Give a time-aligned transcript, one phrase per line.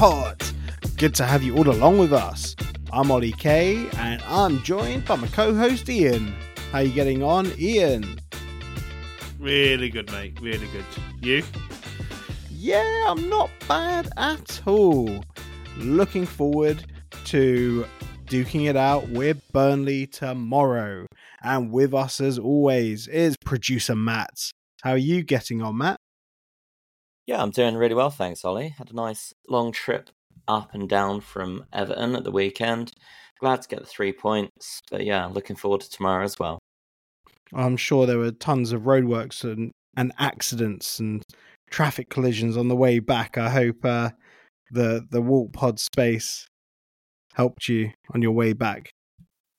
[0.00, 0.42] Pod.
[0.96, 2.56] Good to have you all along with us.
[2.90, 6.34] I'm Ollie K, and I'm joined by my co-host Ian.
[6.72, 8.18] How are you getting on, Ian?
[9.38, 10.40] Really good, mate.
[10.40, 10.86] Really good.
[11.20, 11.42] You?
[12.50, 15.22] Yeah, I'm not bad at all.
[15.76, 16.82] Looking forward
[17.26, 17.84] to
[18.24, 21.04] duking it out with Burnley tomorrow.
[21.42, 24.50] And with us, as always, is producer Matt.
[24.80, 26.00] How are you getting on, Matt?
[27.26, 28.74] Yeah, I'm doing really well, thanks, Ollie.
[28.76, 30.10] Had a nice long trip
[30.48, 32.92] up and down from Everton at the weekend.
[33.38, 36.58] Glad to get the three points, but yeah, looking forward to tomorrow as well.
[37.54, 41.22] I'm sure there were tons of roadworks and, and accidents and
[41.70, 43.38] traffic collisions on the way back.
[43.38, 44.10] I hope uh,
[44.70, 46.46] the the walk pod space
[47.34, 48.90] helped you on your way back.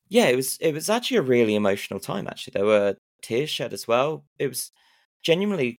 [0.09, 2.27] Yeah, it was it was actually a really emotional time.
[2.27, 4.25] Actually, there were tears shed as well.
[4.37, 4.71] It was
[5.23, 5.77] genuinely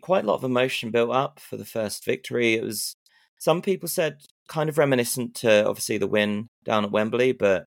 [0.00, 2.54] quite a lot of emotion built up for the first victory.
[2.54, 2.96] It was
[3.38, 7.64] some people said kind of reminiscent to obviously the win down at Wembley, but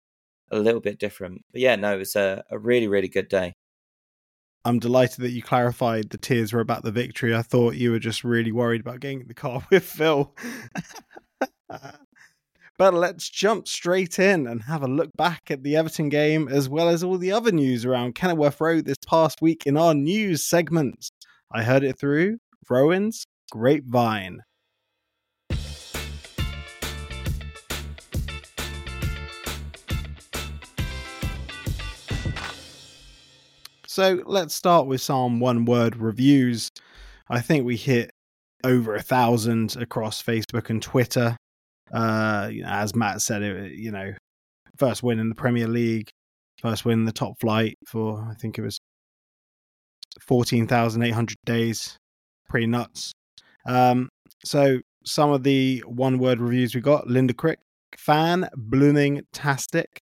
[0.52, 1.42] a little bit different.
[1.52, 3.54] But yeah, no, it was a, a really really good day.
[4.66, 7.36] I'm delighted that you clarified the tears were about the victory.
[7.36, 10.34] I thought you were just really worried about getting in the car with Phil.
[12.78, 16.70] but let's jump straight in and have a look back at the Everton game as
[16.70, 20.46] well as all the other news around Kenilworth Road this past week in our news
[20.46, 21.12] segments.
[21.56, 24.40] I heard it through Rowan's Grapevine.
[33.86, 36.70] So let's start with some one word reviews.
[37.30, 38.10] I think we hit
[38.64, 41.38] over a thousand across Facebook and Twitter.
[41.94, 44.12] Uh, as Matt said, it, you know,
[44.80, 46.10] first win in the Premier League,
[46.60, 48.80] first win in the top flight for I think it was
[50.22, 51.98] fourteen thousand eight hundred days.
[52.50, 53.12] Pretty nuts.
[53.66, 54.10] Um,
[54.46, 57.60] so some of the one word reviews we got: Linda Crick,
[57.98, 60.00] fan, blooming tastic.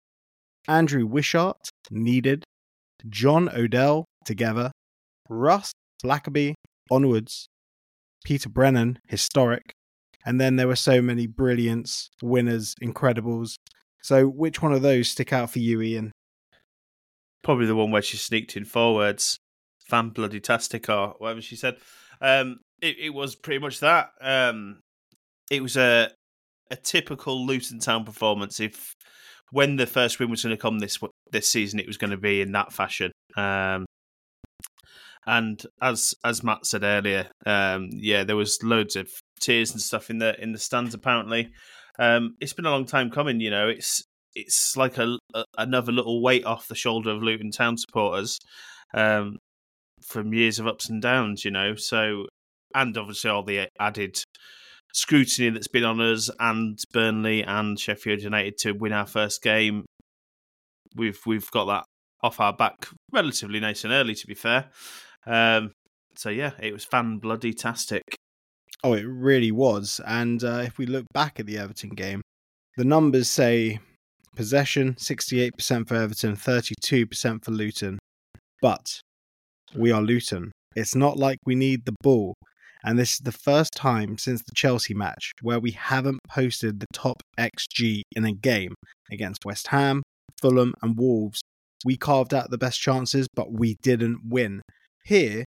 [0.68, 2.44] Andrew Wishart, needed.
[3.08, 4.70] John Odell, together.
[5.28, 5.72] Russ
[6.04, 6.54] Blackaby,
[6.90, 7.46] onwards.
[8.24, 9.72] Peter Brennan, historic.
[10.26, 13.54] And then there were so many brilliance, winners, incredibles.
[14.02, 16.12] So which one of those stick out for you, Ian?
[17.42, 19.38] Probably the one where she sneaked in forwards,
[19.90, 21.76] fan bloody tastic or whatever she said.
[22.20, 24.10] Um, it, it was pretty much that.
[24.20, 24.80] Um,
[25.50, 26.10] it was a
[26.70, 28.60] a typical Luton Town performance.
[28.60, 28.94] If
[29.50, 30.98] when the first win was going to come this
[31.32, 33.12] this season, it was going to be in that fashion.
[33.36, 33.86] Um,
[35.26, 40.10] and as as Matt said earlier, um, yeah, there was loads of tears and stuff
[40.10, 40.94] in the in the stands.
[40.94, 41.50] Apparently,
[41.98, 43.40] um, it's been a long time coming.
[43.40, 47.50] You know, it's it's like a, a another little weight off the shoulder of Luton
[47.50, 48.38] Town supporters
[48.94, 49.38] um,
[50.10, 51.44] from years of ups and downs.
[51.44, 52.26] You know, so
[52.74, 54.22] and obviously all the added
[54.92, 59.86] scrutiny that's been on us and Burnley and Sheffield United to win our first game.
[60.96, 61.84] We've we've got that
[62.22, 64.70] off our back relatively nice and early, to be fair.
[65.26, 65.72] Um,
[66.16, 68.02] so yeah, it was fan bloody tastic.
[68.82, 70.00] Oh, it really was.
[70.06, 72.22] And uh, if we look back at the Everton game,
[72.76, 73.78] the numbers say
[74.36, 77.98] possession 68% for Everton, 32% for Luton.
[78.62, 79.00] But
[79.74, 80.52] we are Luton.
[80.74, 82.34] It's not like we need the ball.
[82.82, 86.86] And this is the first time since the Chelsea match where we haven't posted the
[86.92, 88.74] top XG in a game
[89.12, 90.02] against West Ham,
[90.40, 91.42] Fulham, and Wolves.
[91.84, 94.62] We carved out the best chances, but we didn't win.
[95.04, 95.44] Here,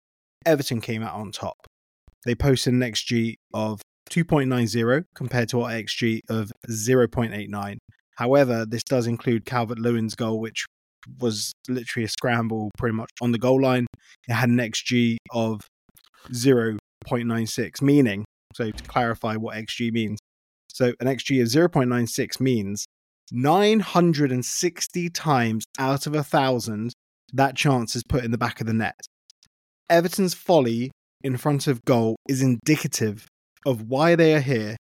[0.45, 1.57] Everton came out on top.
[2.25, 3.81] They posted an XG of
[4.11, 7.79] 2.90 compared to our XG of 0.89.
[8.17, 10.65] However, this does include Calvert Lewin's goal, which
[11.21, 13.87] was literally a scramble pretty much on the goal line.
[14.29, 15.61] It had an XG of
[16.31, 18.25] 0.96, meaning,
[18.55, 20.19] so to clarify what XG means.
[20.69, 22.87] So an XG of 0.96 means
[23.33, 26.93] 960 times out of a thousand
[27.33, 29.01] that chance is put in the back of the net.
[29.91, 30.91] Everton's folly
[31.23, 33.27] in front of goal is indicative
[33.65, 34.77] of why they are here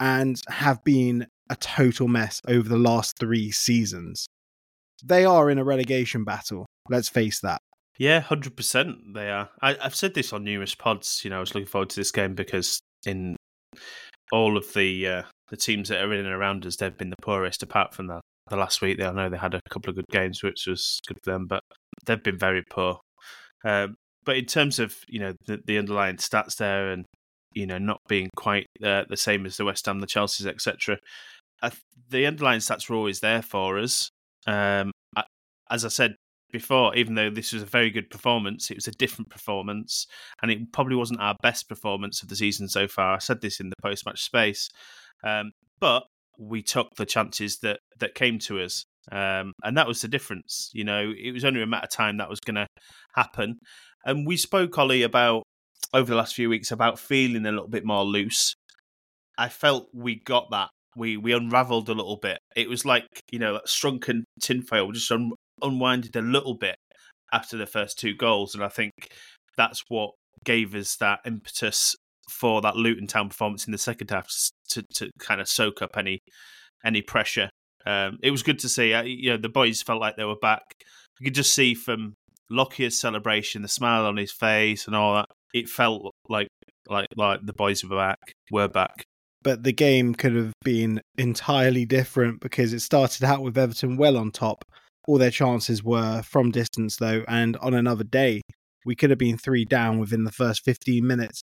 [0.00, 4.26] and have been a total mess over the last three seasons.
[5.04, 7.60] They are in a relegation battle, let's face that.
[7.98, 9.14] Yeah, hundred percent.
[9.14, 9.50] They are.
[9.60, 11.20] I, I've said this on numerous pods.
[11.22, 13.36] You know, I was looking forward to this game because in
[14.32, 17.16] all of the uh, the teams that are in and around us, they've been the
[17.22, 17.62] poorest.
[17.62, 20.42] Apart from the the last week, I know they had a couple of good games,
[20.42, 21.62] which was good for them, but
[22.06, 23.00] they've been very poor.
[23.64, 27.04] Um, but in terms of you know the, the underlying stats there, and
[27.54, 30.98] you know not being quite uh, the same as the West Ham, the Chelsea's, etc.
[32.08, 34.10] The underlying stats were always there for us.
[34.46, 35.24] Um, I,
[35.70, 36.14] as I said
[36.52, 40.06] before, even though this was a very good performance, it was a different performance,
[40.42, 43.14] and it probably wasn't our best performance of the season so far.
[43.14, 44.68] I said this in the post-match space,
[45.24, 46.04] um, but
[46.38, 50.70] we took the chances that that came to us, um, and that was the difference.
[50.72, 52.66] You know, it was only a matter of time that was going to
[53.14, 53.58] happen,
[54.04, 55.44] and we spoke, Ollie, about
[55.92, 58.54] over the last few weeks about feeling a little bit more loose.
[59.38, 60.68] I felt we got that.
[60.96, 62.38] We we unravelled a little bit.
[62.56, 65.32] It was like you know, like shrunken tinfoil just un-
[65.62, 66.76] unwinded a little bit
[67.32, 68.92] after the first two goals, and I think
[69.56, 70.12] that's what
[70.44, 71.94] gave us that impetus
[72.30, 74.28] for that Luton Town performance in the second half
[74.70, 76.20] to to kind of soak up any
[76.84, 77.50] any pressure.
[77.86, 78.92] Um, it was good to see.
[78.92, 80.62] Uh, you know, the boys felt like they were back.
[81.18, 82.14] You could just see from
[82.50, 85.26] Lockyer's celebration, the smile on his face, and all that.
[85.52, 86.48] It felt like
[86.88, 88.18] like like the boys were back.
[88.50, 89.04] Were back.
[89.42, 94.16] But the game could have been entirely different because it started out with Everton well
[94.16, 94.64] on top.
[95.08, 98.42] All their chances were from distance, though, and on another day,
[98.84, 101.40] we could have been three down within the first 15 minutes.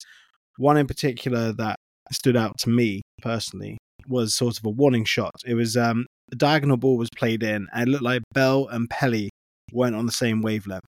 [0.56, 1.76] One in particular that
[2.12, 3.78] stood out to me personally
[4.08, 5.32] was sort of a warning shot.
[5.46, 8.88] It was um, a diagonal ball was played in, and it looked like Bell and
[8.88, 9.30] Pelly
[9.72, 10.84] weren't on the same wavelength.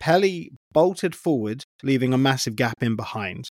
[0.00, 3.48] Pelly bolted forward, leaving a massive gap in behind,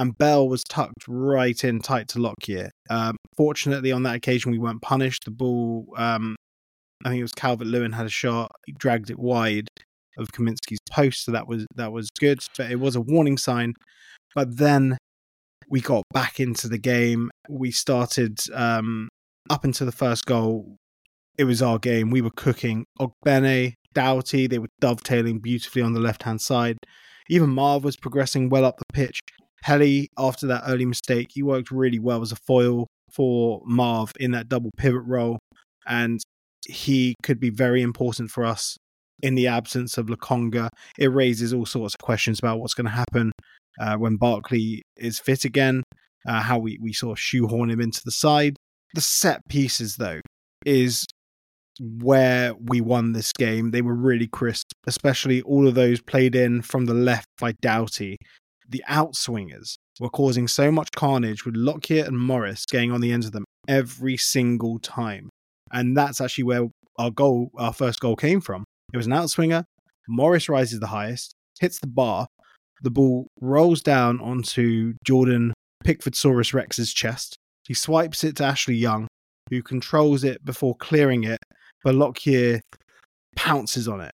[0.00, 2.70] and Bell was tucked right in tight to Lockyer.
[2.88, 5.26] Um, fortunately, on that occasion, we weren't punished.
[5.26, 6.36] The ball, um,
[7.04, 9.68] I think it was Calvert Lewin had a shot, he dragged it wide
[10.16, 12.38] of Kaminski's post, so that was that was good.
[12.56, 13.74] But it was a warning sign.
[14.34, 14.96] But then
[15.68, 17.30] we got back into the game.
[17.50, 19.10] We started um,
[19.50, 20.76] up into the first goal.
[21.36, 22.10] It was our game.
[22.10, 22.86] We were cooking.
[22.98, 24.46] Ogbene Doughty.
[24.46, 26.78] They were dovetailing beautifully on the left hand side.
[27.28, 29.20] Even Marv was progressing well up the pitch.
[29.62, 34.30] Pelly, after that early mistake, he worked really well as a foil for Marv in
[34.32, 35.38] that double pivot role.
[35.86, 36.20] And
[36.66, 38.76] he could be very important for us
[39.22, 40.68] in the absence of Lokonga.
[40.98, 43.32] It raises all sorts of questions about what's going to happen
[43.80, 45.82] uh, when Barkley is fit again,
[46.26, 48.56] uh, how we, we sort of shoehorn him into the side.
[48.94, 50.20] The set pieces, though,
[50.64, 51.06] is
[51.80, 53.70] where we won this game.
[53.70, 58.16] They were really crisp, especially all of those played in from the left by Doughty.
[58.70, 63.26] The outswingers were causing so much carnage with Lockyer and Morris getting on the ends
[63.26, 65.28] of them every single time.
[65.72, 66.68] And that's actually where
[66.98, 68.64] our goal, our first goal came from.
[68.92, 69.64] It was an outswinger.
[70.08, 72.26] Morris rises the highest, hits the bar.
[72.82, 75.52] The ball rolls down onto Jordan
[75.84, 77.36] Pickfordsaurus Rex's chest.
[77.66, 79.06] He swipes it to Ashley Young,
[79.50, 81.38] who controls it before clearing it
[81.82, 82.60] but Lockyer
[83.36, 84.12] pounces on it.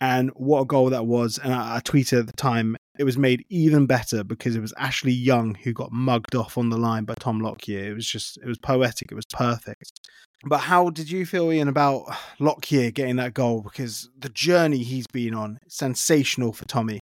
[0.00, 1.38] And what a goal that was.
[1.38, 4.74] And I, I, tweeted at the time, it was made even better because it was
[4.76, 7.90] Ashley Young who got mugged off on the line by Tom Lockyer.
[7.90, 9.10] It was just, it was poetic.
[9.10, 9.92] It was perfect.
[10.44, 12.04] But how did you feel, Ian, about
[12.38, 13.62] Lockyer getting that goal?
[13.62, 17.00] Because the journey he's been on, sensational for Tommy.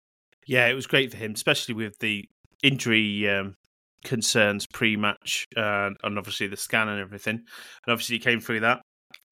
[0.47, 2.25] Yeah, it was great for him, especially with the
[2.63, 3.57] injury um,
[4.05, 7.35] concerns pre-match uh, and obviously the scan and everything.
[7.35, 8.81] And obviously he came through that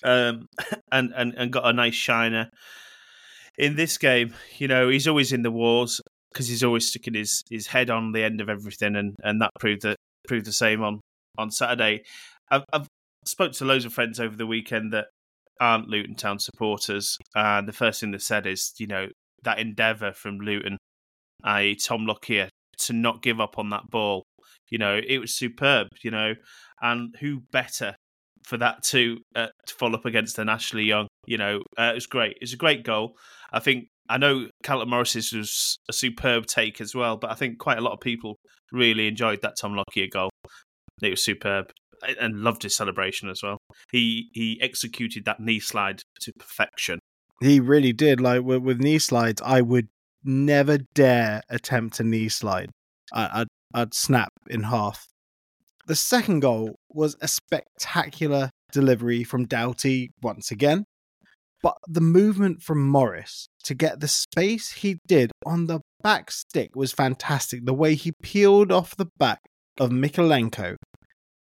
[0.04, 0.48] um,
[0.92, 2.50] and, and and got a nice shiner.
[3.58, 6.00] In this game, you know, he's always in the wars
[6.32, 9.50] because he's always sticking his, his head on the end of everything, and, and that
[9.60, 9.96] proved that
[10.26, 11.00] proved the same on
[11.38, 12.02] on Saturday.
[12.50, 12.88] I've, I've
[13.24, 15.06] spoke to loads of friends over the weekend that
[15.60, 19.08] aren't Luton Town supporters, and the first thing they said is, you know,
[19.44, 20.78] that endeavour from Luton,
[21.44, 24.24] i.e., Tom Lockyer, to not give up on that ball.
[24.70, 25.88] You know, it was superb.
[26.02, 26.34] You know,
[26.82, 27.94] and who better
[28.44, 31.08] for that to uh, to follow up against an Ashley Young.
[31.26, 32.36] You know, uh, it was great.
[32.40, 33.14] It's a great goal.
[33.52, 37.58] I think I know Carlton Morris's was a superb take as well, but I think
[37.58, 38.36] quite a lot of people
[38.72, 40.30] really enjoyed that Tom Lockyer goal.
[41.02, 41.70] It was superb
[42.20, 43.58] and loved his celebration as well.
[43.90, 46.98] He he executed that knee slide to perfection.
[47.40, 48.20] He really did.
[48.20, 49.88] Like with, with knee slides, I would
[50.22, 52.70] never dare attempt a knee slide.
[53.12, 55.06] I, I'd I'd snap in half.
[55.86, 60.84] The second goal was a spectacular delivery from Doughty once again.
[61.62, 66.76] But the movement from Morris to get the space he did on the back stick
[66.76, 67.64] was fantastic.
[67.64, 69.40] The way he peeled off the back
[69.80, 70.76] of Mykolenko.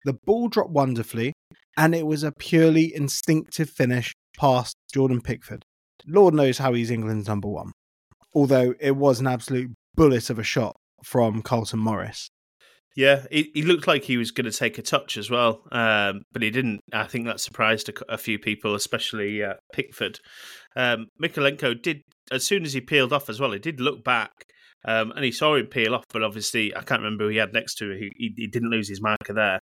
[0.04, 1.32] The ball dropped wonderfully,
[1.76, 5.62] and it was a purely instinctive finish past Jordan Pickford.
[6.06, 7.72] Lord knows how he's England's number one.
[8.34, 12.28] Although it was an absolute bullet of a shot from Carlton Morris.
[12.96, 16.22] Yeah, he, he looked like he was going to take a touch as well, um,
[16.32, 16.80] but he didn't.
[16.92, 20.18] I think that surprised a, a few people, especially uh, Pickford.
[20.74, 24.32] Um, Mykolenko did, as soon as he peeled off as well, he did look back
[24.84, 27.52] um, and he saw him peel off, but obviously I can't remember who he had
[27.52, 27.98] next to him.
[27.98, 29.60] He, he, he didn't lose his marker there.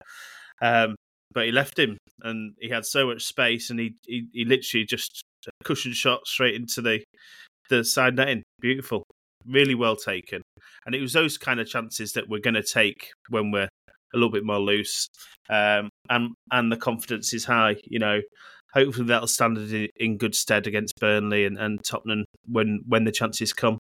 [0.60, 0.96] Um,
[1.34, 4.84] but he left him and he had so much space and he, he, he literally
[4.84, 5.22] just
[5.64, 7.02] cushion shot straight into the,
[7.70, 8.42] the side netting.
[8.60, 9.04] Beautiful
[9.46, 10.42] really well taken.
[10.86, 13.68] And it was those kind of chances that we're going to take when we're
[14.14, 15.08] a little bit more loose,
[15.48, 17.76] um, and and the confidence is high.
[17.84, 18.20] You know,
[18.74, 19.58] hopefully that'll stand
[19.96, 23.78] in good stead against Burnley and, and Tottenham when when the chances come.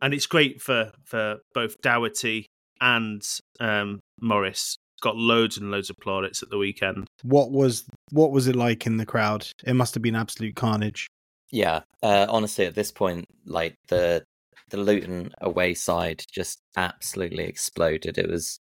[0.00, 2.46] And it's great for for both Doughty
[2.80, 3.22] and
[3.60, 4.76] um, Morris.
[5.00, 7.08] Got loads and loads of plaudits at the weekend.
[7.22, 9.48] What was what was it like in the crowd?
[9.64, 11.08] It must have been absolute carnage.
[11.50, 14.24] Yeah, uh, honestly, at this point, like the
[14.70, 18.18] the Luton away side just absolutely exploded.
[18.18, 18.58] It was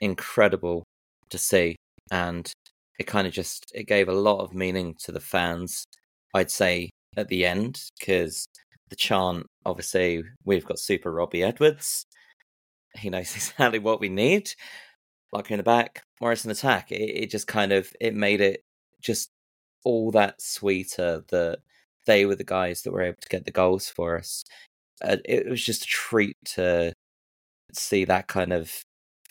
[0.00, 0.84] incredible
[1.30, 1.76] to see,
[2.10, 2.50] and
[2.98, 5.84] it kind of just it gave a lot of meaning to the fans.
[6.34, 8.46] I'd say at the end because
[8.88, 12.04] the chant, obviously, we've got Super Robbie Edwards.
[12.96, 14.50] He knows exactly what we need.
[15.32, 16.90] Like in the back, Morris in attack.
[16.90, 18.64] It, it just kind of it made it
[19.00, 19.30] just
[19.84, 21.58] all that sweeter that
[22.06, 24.44] they were the guys that were able to get the goals for us
[25.02, 26.92] uh, it was just a treat to
[27.72, 28.82] see that kind of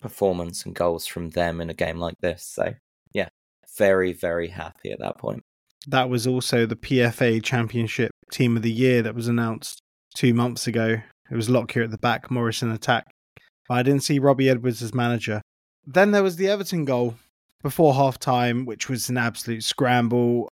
[0.01, 2.43] performance and goals from them in a game like this.
[2.43, 2.73] So,
[3.13, 3.29] yeah,
[3.77, 5.43] very, very happy at that point.
[5.87, 9.81] That was also the PFA Championship Team of the Year that was announced
[10.15, 10.97] two months ago.
[11.31, 13.05] It was Lockyer at the back, Morris in attack.
[13.67, 15.41] But I didn't see Robbie Edwards as manager.
[15.85, 17.15] Then there was the Everton goal
[17.61, 20.49] before half time, which was an absolute scramble.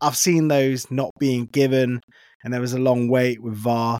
[0.00, 2.00] I've seen those not being given,
[2.42, 3.98] and there was a long wait with VAR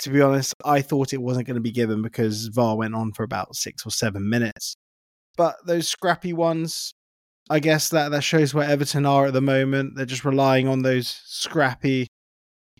[0.00, 3.12] to be honest, I thought it wasn't going to be given because VAR went on
[3.12, 4.74] for about six or seven minutes.
[5.36, 6.92] But those scrappy ones,
[7.50, 9.96] I guess that, that shows where Everton are at the moment.
[9.96, 12.06] They're just relying on those scrappy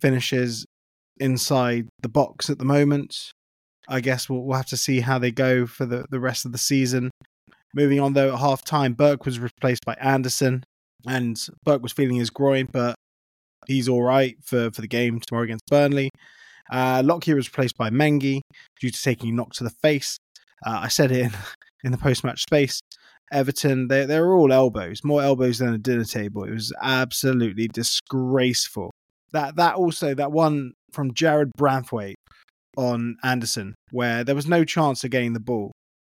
[0.00, 0.66] finishes
[1.18, 3.32] inside the box at the moment.
[3.88, 6.52] I guess we'll, we'll have to see how they go for the, the rest of
[6.52, 7.10] the season.
[7.74, 10.64] Moving on, though, at half time, Burke was replaced by Anderson,
[11.06, 12.94] and Burke was feeling his groin, but
[13.66, 16.10] he's all right for, for the game tomorrow against Burnley.
[16.70, 18.40] Uh, Lockyer was replaced by Mengi
[18.80, 20.18] due to taking a knock to the face.
[20.64, 21.32] Uh, I said it in,
[21.84, 22.80] in the post match space.
[23.32, 26.44] Everton, they, they were all elbows, more elbows than a dinner table.
[26.44, 28.90] It was absolutely disgraceful.
[29.32, 32.14] That that also, that one from Jarrad Branthwaite
[32.76, 35.72] on Anderson, where there was no chance of getting the ball.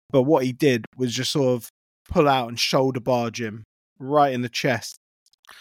[0.09, 1.69] But what he did was just sort of
[2.09, 3.63] pull out and shoulder barge him
[3.99, 4.97] right in the chest.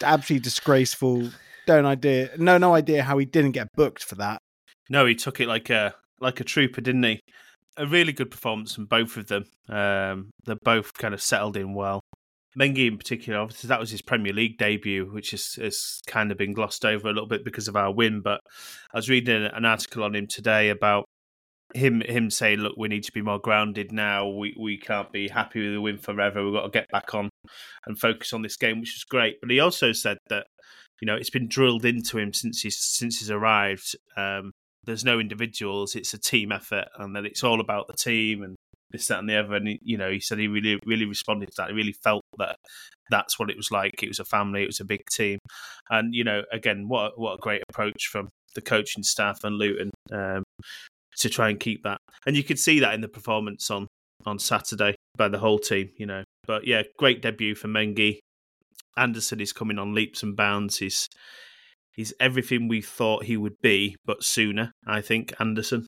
[0.03, 1.31] Absolutely disgraceful.
[1.67, 4.41] Don't idea, no, no idea how he didn't get booked for that.
[4.91, 7.21] No, he took it like a like a trooper, didn't he?
[7.77, 9.45] A really good performance from both of them.
[9.69, 12.01] Um, they're both kind of settled in well.
[12.59, 16.39] Mengi in particular, obviously that was his Premier League debut, which has, has kind of
[16.39, 18.21] been glossed over a little bit because of our win.
[18.21, 18.41] But
[18.93, 21.05] I was reading an article on him today about
[21.75, 24.29] him him saying, "Look, we need to be more grounded now.
[24.29, 26.45] We we can't be happy with the win forever.
[26.45, 27.29] We've got to get back on
[27.87, 29.41] and focus on this game," which was great.
[29.41, 30.47] But he also said that
[31.01, 34.53] you know it's been drilled into him since he's since he's arrived um,
[34.85, 38.57] there's no individuals; it's a team effort, and that it's all about the team and
[38.91, 39.55] this, that, and the other.
[39.55, 41.69] And you know, he said he really, really responded to that.
[41.69, 42.57] He really felt that
[43.11, 44.03] that's what it was like.
[44.03, 44.63] It was a family.
[44.63, 45.39] It was a big team,
[45.91, 49.91] and you know, again, what what a great approach from the coaching staff and Luton
[50.13, 50.45] um,
[51.19, 51.99] to try and keep that.
[52.27, 53.87] And you could see that in the performance on
[54.27, 55.91] on Saturday by the whole team.
[55.97, 58.19] You know, but yeah, great debut for Mengi.
[58.97, 60.79] Anderson is coming on leaps and bounds.
[60.79, 61.09] He's
[61.95, 64.73] he's everything we thought he would be, but sooner.
[64.87, 65.87] I think Anderson.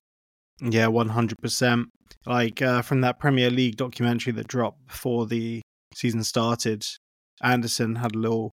[0.60, 1.88] Yeah, one hundred percent.
[2.25, 5.62] Like uh, from that Premier League documentary that dropped before the
[5.94, 6.84] season started,
[7.42, 8.52] Anderson had a little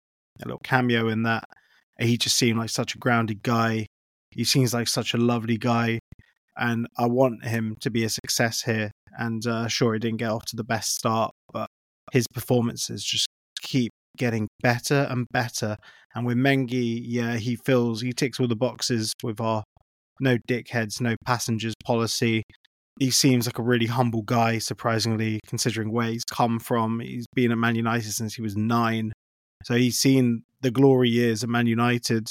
[0.43, 1.45] a little cameo in that.
[1.99, 3.87] He just seemed like such a grounded guy.
[4.31, 6.01] He seems like such a lovely guy,
[6.57, 8.91] and I want him to be a success here.
[9.19, 11.69] And uh, sure, he didn't get off to the best start, but
[12.13, 13.29] his performances just
[13.63, 15.77] keep getting better and better.
[16.15, 19.63] And with Mengi, yeah, he fills, he ticks all the boxes with our
[20.21, 22.43] no dickheads, no passengers policy.
[22.99, 27.01] He seems like a really humble guy, surprisingly, considering where he's come from.
[27.01, 29.13] He's been at Man United since he was nine.
[29.65, 32.29] So he's seen the glory years of Man United.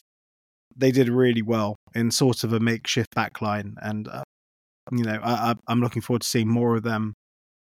[0.75, 3.73] They did really well in sort of a makeshift backline.
[3.81, 4.23] And, uh,
[4.91, 7.13] you know, I, I'm looking forward to seeing more of them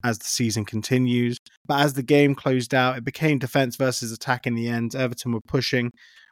[0.04, 1.38] as the season continues.
[1.66, 4.96] But as the game closed out, it became defense versus attack in the end.
[4.96, 5.92] Everton were pushing.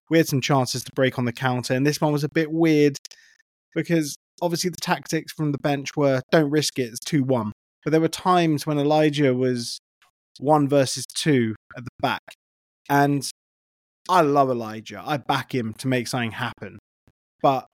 [0.09, 2.51] We had some chances to break on the counter, and this one was a bit
[2.51, 2.97] weird
[3.75, 7.51] because obviously the tactics from the bench were don't risk it, it's 2 1.
[7.83, 9.79] But there were times when Elijah was
[10.39, 12.21] one versus two at the back.
[12.89, 13.23] And
[14.09, 15.01] I love Elijah.
[15.05, 16.79] I back him to make something happen.
[17.41, 17.67] But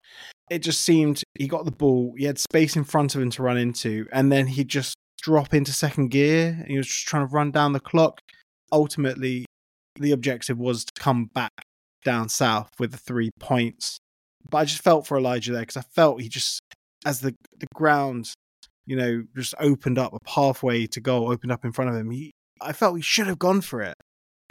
[0.50, 3.42] it just seemed he got the ball, he had space in front of him to
[3.42, 7.26] run into, and then he'd just drop into second gear and he was just trying
[7.26, 8.20] to run down the clock.
[8.70, 9.46] Ultimately,
[9.96, 11.52] the objective was to come back
[12.04, 13.98] down south with the three points.
[14.50, 16.60] But I just felt for Elijah there because I felt he just,
[17.06, 18.32] as the the ground,
[18.86, 22.10] you know, just opened up a pathway to goal, opened up in front of him.
[22.10, 23.94] He, I felt he should have gone for it,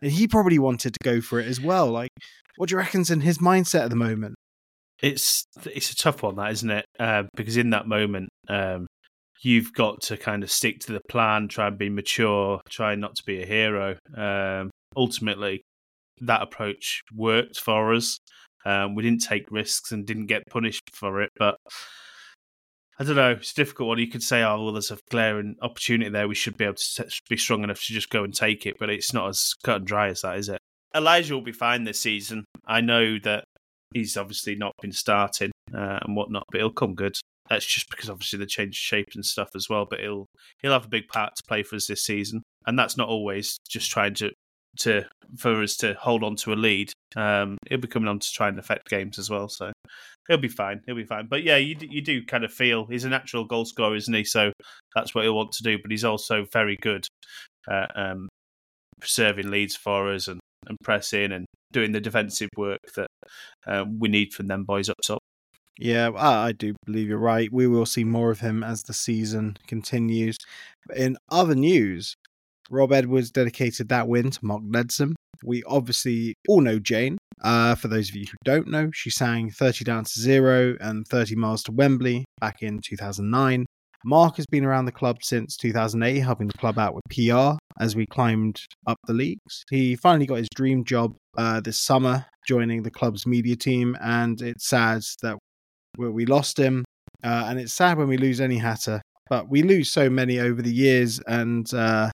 [0.02, 1.88] and he probably wanted to go for it as well.
[1.88, 2.10] Like,
[2.56, 4.36] what do you reckon's in his mindset at the moment?
[5.02, 6.86] It's it's a tough one, that isn't it?
[7.00, 8.88] Uh, because in that moment, um,
[9.42, 13.16] you've got to kind of stick to the plan, try and be mature, try not
[13.16, 13.98] to be a hero.
[14.16, 15.62] Um, ultimately,
[16.22, 18.18] that approach worked for us.
[18.66, 21.56] Um, we didn't take risks and didn't get punished for it, but
[23.00, 23.32] I don't know.
[23.32, 23.98] It's a difficult one.
[23.98, 26.28] You could say, "Oh, well, there's a glaring opportunity there.
[26.28, 28.92] We should be able to be strong enough to just go and take it." But
[28.92, 30.60] it's not as cut and dry as that, is it?
[30.94, 32.46] Elijah will be fine this season.
[32.68, 33.46] I know that
[33.94, 37.16] he's obviously not been starting uh, and whatnot, but he'll come good.
[37.52, 39.86] That's just because obviously the change shape and stuff as well.
[39.86, 40.26] But he'll
[40.62, 43.58] he'll have a big part to play for us this season, and that's not always
[43.70, 44.32] just trying to
[44.80, 45.04] to
[45.38, 46.94] for us to hold on to a lead.
[47.18, 49.74] Um, he'll be coming on to try and affect games as well, so
[50.30, 50.80] he'll be fine.
[50.86, 51.28] He'll be fine.
[51.28, 54.24] But yeah, you you do kind of feel he's a natural goal scorer, isn't he?
[54.24, 54.54] So
[54.96, 55.78] that's what he'll want to do.
[55.78, 57.06] But he's also very good
[57.70, 58.30] at um,
[59.02, 60.40] preserving leads for us and,
[60.70, 63.08] and pressing and doing the defensive work that
[63.68, 65.20] uh, we need from them boys up top.
[65.82, 67.52] Yeah, I do believe you're right.
[67.52, 70.38] We will see more of him as the season continues.
[70.96, 72.16] In other news,
[72.70, 75.16] Rob Edwards dedicated that win to Mark Leadsom.
[75.44, 77.18] We obviously all know Jane.
[77.44, 81.08] Uh, for those of you who don't know, she sang 30 Down to Zero and
[81.08, 83.66] 30 Miles to Wembley back in 2009.
[84.06, 87.96] Mark has been around the club since 2008, helping the club out with PR as
[87.96, 89.64] we climbed up the leagues.
[89.72, 94.42] He finally got his dream job uh, this summer, joining the club's media team, and
[94.42, 95.38] it's sad that
[95.98, 96.84] we lost him.
[97.24, 100.62] Uh, and it's sad when we lose any Hatter, but we lose so many over
[100.62, 102.10] the years, and uh,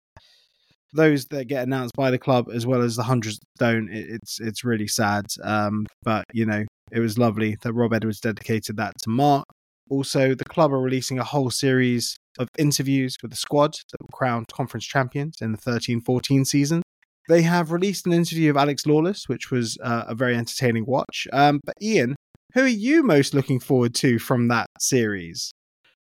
[0.94, 3.90] those that get announced by the club as well as the hundreds that don't.
[3.90, 5.26] It, it's it's really sad.
[5.42, 9.44] Um, but you know, it was lovely that Rob Edwards dedicated that to Mark.
[9.90, 14.08] Also, the club are releasing a whole series of interviews with the squad that were
[14.12, 16.82] crowned conference champions in the 13 14 season.
[17.28, 21.26] They have released an interview of Alex Lawless, which was uh, a very entertaining watch.
[21.32, 22.16] Um, but Ian,
[22.54, 25.52] who are you most looking forward to from that series?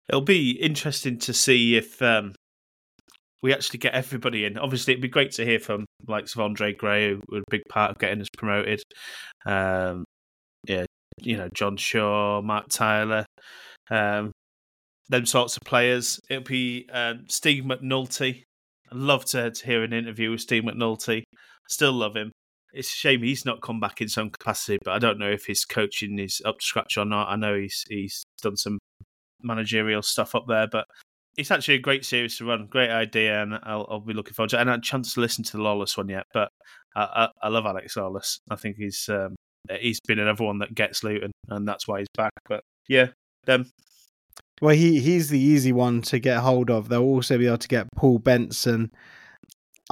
[0.09, 2.35] It'll be interesting to see if um,
[3.43, 4.59] we actually get everybody in.
[4.59, 7.63] Obviously, it'd be great to hear from likes of Andre Gray, who were a big
[7.69, 8.83] part of getting us promoted.
[9.47, 10.05] Um,
[10.67, 10.85] yeah,
[11.21, 13.25] you know, John Shaw, Mark Tyler,
[13.91, 14.33] um,
[15.09, 16.21] them sorts of players.
[16.29, 18.43] It'll be um, Steve McNulty.
[18.91, 21.23] I'd love to, to hear an interview with Steve McNulty.
[21.69, 22.33] Still love him.
[22.73, 25.47] It's a shame he's not come back in some capacity, but I don't know if
[25.47, 27.29] his coaching is up to scratch or not.
[27.29, 28.79] I know he's he's done some
[29.43, 30.87] managerial stuff up there, but
[31.37, 32.67] it's actually a great series to run.
[32.67, 34.61] Great idea, and I'll, I'll be looking forward to it.
[34.61, 36.51] And I had a chance to listen to the Lawless one yet, but
[36.95, 37.03] I,
[37.43, 38.39] I, I love Alex Lawless.
[38.51, 39.37] I think he's um,
[39.81, 42.33] he's been another one that gets Luton, and that's why he's back.
[42.49, 43.09] But yeah,
[43.45, 43.71] them.
[44.61, 46.89] Well, he he's the easy one to get hold of.
[46.89, 48.93] They'll also be able to get Paul Benson.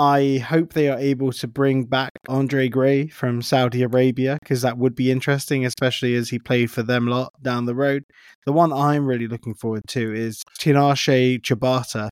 [0.01, 4.79] I hope they are able to bring back Andre Gray from Saudi Arabia because that
[4.79, 8.05] would be interesting, especially as he played for them lot down the road.
[8.47, 12.09] The one I'm really looking forward to is Tinashe Chibata,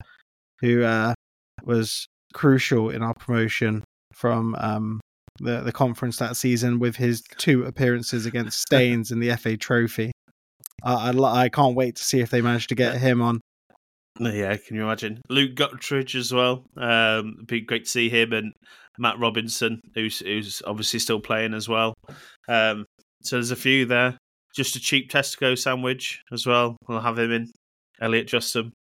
[0.60, 1.14] who uh,
[1.62, 5.00] was crucial in our promotion from um,
[5.38, 10.10] the the conference that season with his two appearances against Staines in the FA Trophy.
[10.82, 13.40] Uh, I I can't wait to see if they manage to get him on.
[14.20, 16.64] Yeah, can you imagine Luke Guttridge as well?
[16.76, 18.52] Um, it'd be great to see him and
[18.98, 21.94] Matt Robinson, who's who's obviously still playing as well.
[22.48, 22.86] Um,
[23.22, 24.16] so there's a few there.
[24.54, 26.76] Just a cheap Tesco sandwich as well.
[26.88, 27.48] We'll have him in.
[28.00, 28.72] Elliot Justin.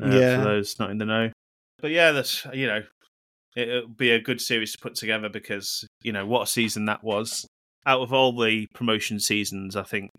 [0.00, 0.38] Uh, Yeah.
[0.38, 1.30] For those not in the know.
[1.80, 2.82] But yeah, that's you know,
[3.56, 6.84] it, it'll be a good series to put together because you know what a season
[6.86, 7.46] that was.
[7.86, 10.10] Out of all the promotion seasons, I think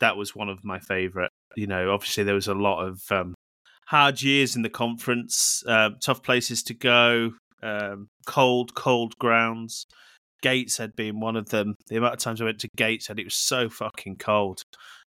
[0.00, 1.30] that was one of my favourite.
[1.56, 3.34] You know, obviously there was a lot of um,
[3.86, 9.86] hard years in the conference, um, tough places to go, um, cold, cold grounds.
[10.42, 11.76] Gateshead being one of them.
[11.86, 14.62] The amount of times I went to Gateshead, it was so fucking cold,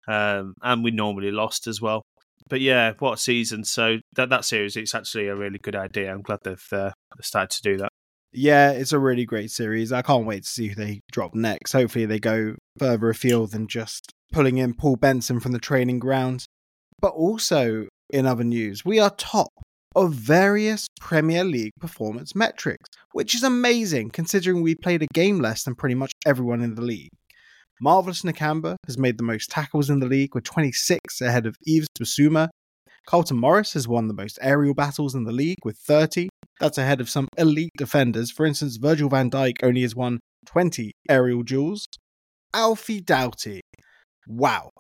[0.08, 2.02] um, and we normally lost as well.
[2.50, 3.64] But yeah, what a season!
[3.64, 6.12] So that that series, it's actually a really good idea.
[6.12, 7.90] I'm glad they've uh, started to do that.
[8.32, 9.92] Yeah, it's a really great series.
[9.92, 11.74] I can't wait to see who they drop next.
[11.74, 16.46] Hopefully, they go further afield than just pulling in Paul Benson from the training ground.
[17.00, 19.50] But also, in other news, we are top
[19.96, 25.64] of various Premier League performance metrics, which is amazing considering we played a game less
[25.64, 27.10] than pretty much everyone in the league.
[27.82, 31.88] Marvelous Nakamba has made the most tackles in the league with 26 ahead of Yves
[32.00, 32.50] Bissouma.
[33.06, 36.30] Carlton Morris has won the most aerial battles in the league with 30.
[36.60, 38.32] That's ahead of some elite defenders.
[38.32, 41.88] For instance, Virgil van Dijk only has won 20 aerial duels.
[42.54, 43.62] Alfie Doughty.
[44.28, 44.72] Wow.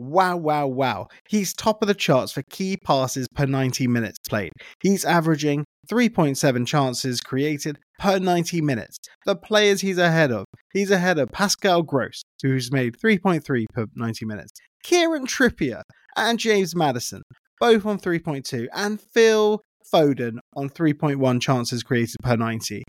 [0.00, 1.08] Wow, wow, wow.
[1.28, 4.50] He's top of the charts for key passes per 90 minutes played.
[4.82, 8.96] He's averaging 3.7 chances created per 90 minutes.
[9.26, 14.24] The players he's ahead of, he's ahead of Pascal Gross, who's made 3.3 per 90
[14.24, 15.82] minutes, Kieran Trippier,
[16.16, 17.20] and James Maddison,
[17.60, 19.60] both on 3.2, and Phil
[19.92, 22.84] Foden on 3.1 chances created per 90.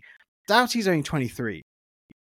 [0.48, 1.62] Doughty's only 23,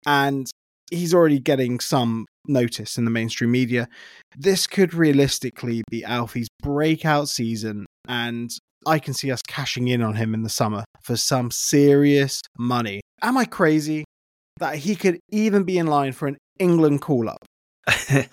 [0.07, 0.47] and
[0.91, 3.89] he's already getting some notice in the mainstream media.
[4.37, 8.51] This could realistically be Alfie's breakout season, and
[8.87, 13.01] I can see us cashing in on him in the summer for some serious money.
[13.23, 14.05] Am I crazy
[14.59, 17.45] that he could even be in line for an England call up?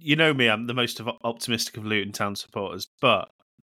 [0.00, 3.28] you know me, I'm the most optimistic of Luton Town supporters, but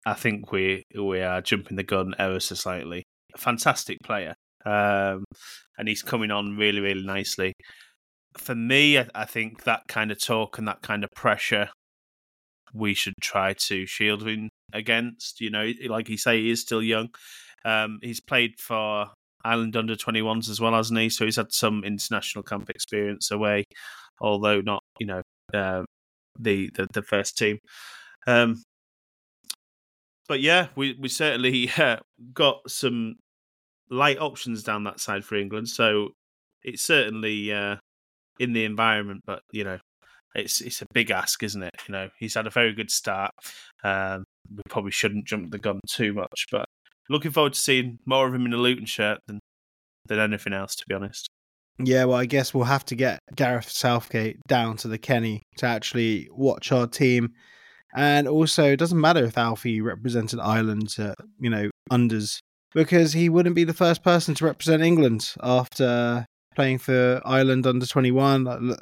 [0.06, 3.04] I think we we are jumping the gun ever so slightly.
[3.36, 5.24] Fantastic player, um,
[5.78, 7.52] and he's coming on really, really nicely
[8.36, 11.70] for me, I, I, think that kind of talk and that kind of pressure
[12.72, 15.40] we should try to shield him against.
[15.40, 17.08] You know, like you say, he is still young.
[17.64, 19.06] Um, he's played for
[19.44, 21.08] Ireland under 21s as well, hasn't he?
[21.08, 23.64] So he's had some international camp experience away,
[24.20, 25.22] although not, you know,
[25.54, 25.84] uh,
[26.38, 27.58] the, the, the first team.
[28.26, 28.62] Um,
[30.28, 31.96] but yeah, we we certainly uh,
[32.34, 33.16] got some
[33.90, 35.68] light options down that side for England.
[35.68, 36.10] So
[36.62, 37.76] it's certainly uh,
[38.38, 39.78] in the environment, but you know,
[40.34, 41.74] it's it's a big ask, isn't it?
[41.88, 43.32] You know, he's had a very good start.
[43.84, 44.24] Um,
[44.54, 46.66] we probably shouldn't jump the gun too much, but
[47.08, 49.40] looking forward to seeing more of him in a Luton shirt than
[50.06, 51.28] than anything else, to be honest.
[51.80, 55.66] Yeah, well, I guess we'll have to get Gareth Southgate down to the Kenny to
[55.66, 57.34] actually watch our team.
[57.94, 62.40] And also, it doesn't matter if Alfie represented Ireland, uh, you know, unders,
[62.78, 67.84] because he wouldn't be the first person to represent England after playing for Ireland under
[67.84, 68.76] 21,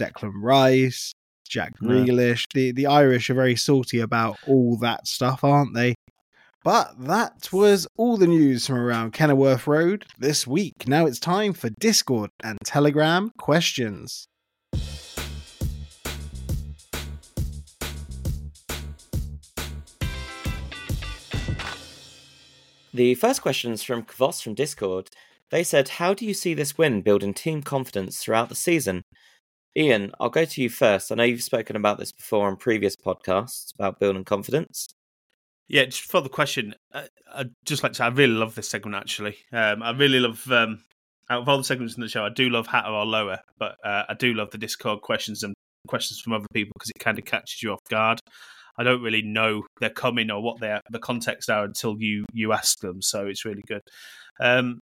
[0.00, 1.12] Declan Rice,
[1.46, 2.44] Jack Grealish.
[2.54, 2.58] Yeah.
[2.58, 5.94] The, the Irish are very salty about all that stuff, aren't they?
[6.64, 10.88] But that was all the news from around Kenilworth Road this week.
[10.88, 14.28] Now it's time for Discord and Telegram questions.
[22.94, 25.08] The first question is from Kvos from Discord.
[25.50, 29.02] They said, How do you see this win building team confidence throughout the season?
[29.74, 31.10] Ian, I'll go to you first.
[31.10, 34.88] I know you've spoken about this before on previous podcasts about building confidence.
[35.68, 38.68] Yeah, just for the question, uh, I'd just like to say I really love this
[38.68, 39.38] segment actually.
[39.52, 40.84] Um, I really love, um,
[41.30, 43.76] out of all the segments in the show, I do love Hatter or Lower, but
[43.82, 45.54] uh, I do love the Discord questions and
[45.88, 48.20] questions from other people because it kind of catches you off guard.
[48.78, 52.52] I don't really know they're coming or what their the context are until you you
[52.52, 53.02] ask them.
[53.02, 53.82] So it's really good.
[54.40, 54.80] Um,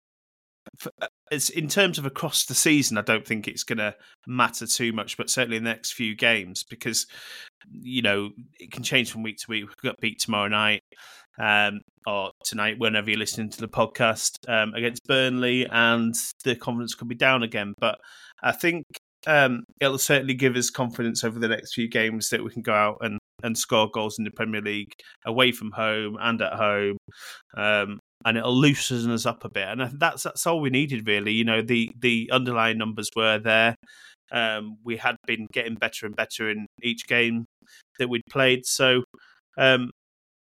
[1.02, 3.96] uh, it's in terms of across the season, I don't think it's going to
[4.28, 7.08] matter too much, but certainly in the next few games because
[7.72, 9.66] you know it can change from week to week.
[9.68, 10.82] We've got beat tomorrow night
[11.40, 16.96] um, or tonight, whenever you're listening to the podcast um, against Burnley, and the confidence
[16.96, 17.74] could be down again.
[17.80, 18.00] But
[18.44, 18.86] I think
[19.28, 22.74] um, it'll certainly give us confidence over the next few games that we can go
[22.74, 24.94] out and, and score goals in the Premier League
[25.26, 26.98] away from home and at home.
[27.56, 29.68] Um, and it'll loosen us up a bit.
[29.68, 31.32] And that's that's all we needed, really.
[31.32, 33.76] You know, the the underlying numbers were there.
[34.32, 37.46] Um, we had been getting better and better in each game
[37.98, 38.66] that we'd played.
[38.66, 39.04] So,
[39.58, 39.90] um,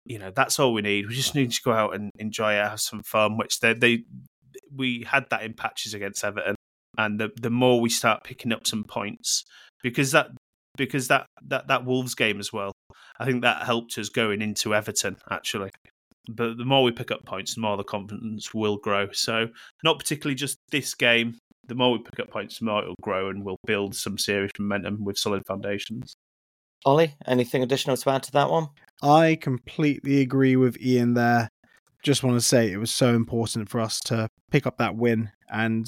[0.07, 1.07] you know, that's all we need.
[1.07, 3.37] We just need to go out and enjoy it, have some fun.
[3.37, 4.05] Which they, they
[4.75, 6.57] we had that in patches against Everton,
[6.97, 9.45] and the the more we start picking up some points,
[9.83, 10.29] because that
[10.77, 12.73] because that that that Wolves game as well,
[13.19, 15.71] I think that helped us going into Everton actually
[16.29, 19.09] but the more we pick up points, the more the confidence will grow.
[19.13, 19.49] So,
[19.83, 21.37] not particularly just this game.
[21.67, 24.53] The more we pick up points, the more it'll grow, and we'll build some serious
[24.59, 26.15] momentum with solid foundations.
[26.85, 28.69] Ollie, anything additional to add to that one?
[29.03, 31.49] I completely agree with Ian there.
[32.03, 35.31] Just want to say it was so important for us to pick up that win
[35.49, 35.87] and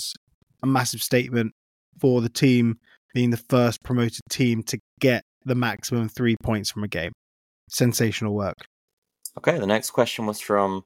[0.62, 1.52] a massive statement
[2.00, 2.78] for the team
[3.16, 7.12] being the first promoted team to get the maximum three points from a game.
[7.70, 8.66] Sensational work.
[9.38, 10.82] Okay, the next question was from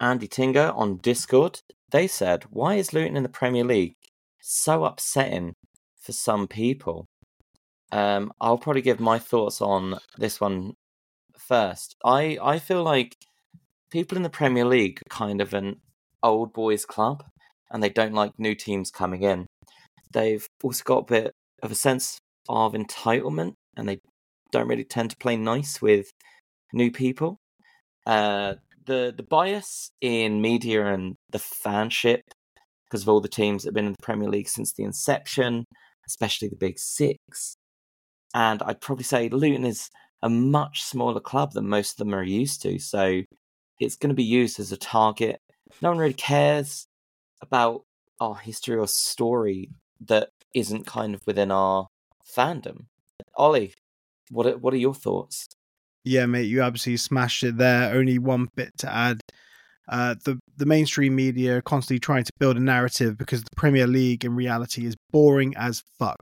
[0.00, 1.60] Andy Tinger on Discord.
[1.92, 3.92] They said, Why is Luton in the Premier League
[4.40, 5.54] so upsetting
[6.02, 7.06] for some people?
[7.92, 10.72] Um, I'll probably give my thoughts on this one
[11.38, 11.94] first.
[12.04, 13.14] I I feel like
[13.92, 15.76] people in the Premier League are kind of an
[16.24, 17.22] old boys club,
[17.70, 19.46] and they don't like new teams coming in.
[20.12, 22.18] They've also got a bit of a sense
[22.48, 23.98] of entitlement, and they
[24.52, 26.10] don't really tend to play nice with
[26.72, 27.38] new people.
[28.06, 28.54] Uh,
[28.86, 32.20] the the bias in media and the fanship
[32.84, 35.64] because of all the teams that have been in the Premier League since the inception,
[36.06, 37.56] especially the Big Six.
[38.34, 39.88] And I'd probably say Luton is
[40.22, 42.78] a much smaller club than most of them are used to.
[42.78, 43.22] So
[43.78, 45.38] it's going to be used as a target.
[45.82, 46.86] No one really cares
[47.42, 47.82] about
[48.20, 49.70] our history or story
[50.06, 51.86] that isn't kind of within our
[52.36, 52.86] fandom.
[53.36, 53.74] Ollie,
[54.30, 55.48] what are, what are your thoughts?
[56.04, 57.94] Yeah, mate, you absolutely smashed it there.
[57.94, 59.20] Only one bit to add.
[59.88, 63.86] Uh, the the mainstream media are constantly trying to build a narrative because the Premier
[63.86, 66.18] League in reality is boring as fuck.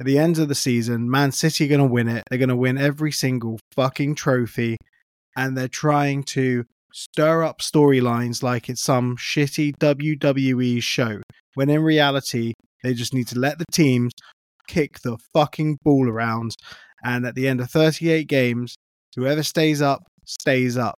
[0.00, 2.24] At the end of the season, Man City are going to win it.
[2.28, 4.76] They're going to win every single fucking trophy,
[5.36, 11.20] and they're trying to stir up storylines like it's some shitty WWE show.
[11.54, 12.54] When in reality,
[12.84, 14.12] they just need to let the teams
[14.68, 16.54] kick the fucking ball around,
[17.02, 18.76] and at the end of 38 games,
[19.16, 20.98] whoever stays up stays up.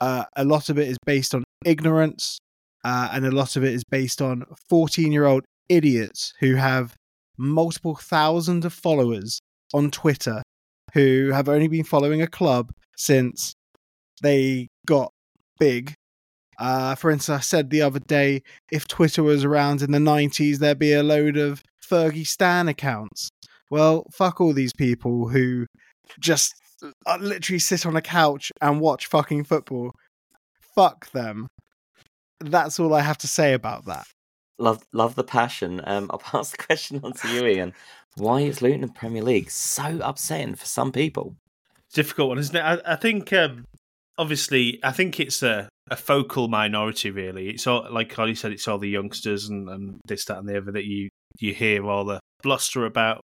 [0.00, 2.38] Uh, a lot of it is based on ignorance,
[2.84, 6.94] uh, and a lot of it is based on 14 year old idiots who have
[7.38, 9.40] multiple thousands of followers
[9.72, 10.42] on Twitter
[10.94, 13.54] who have only been following a club since
[14.22, 15.12] they got
[15.58, 15.92] big.
[16.58, 20.58] Uh, for instance, I said the other day, if Twitter was around in the 90s,
[20.58, 23.28] there'd be a load of Fergie Stan accounts.
[23.70, 25.66] Well, fuck all these people who
[26.20, 26.54] just
[27.06, 29.92] uh, literally sit on a couch and watch fucking football.
[30.74, 31.48] Fuck them.
[32.40, 34.06] That's all I have to say about that.
[34.58, 35.80] Love, love the passion.
[35.84, 37.72] Um, I'll pass the question on to you, Ian.
[38.16, 41.34] Why is Luton in Premier League so upsetting for some people?
[41.92, 42.60] Difficult one, isn't it?
[42.60, 43.66] I, I think, um,
[44.18, 47.10] obviously, I think it's a, a focal minority.
[47.10, 48.52] Really, it's all like Carly said.
[48.52, 51.84] It's all the youngsters and, and this, that, and the other that you you hear
[51.86, 53.20] all the bluster about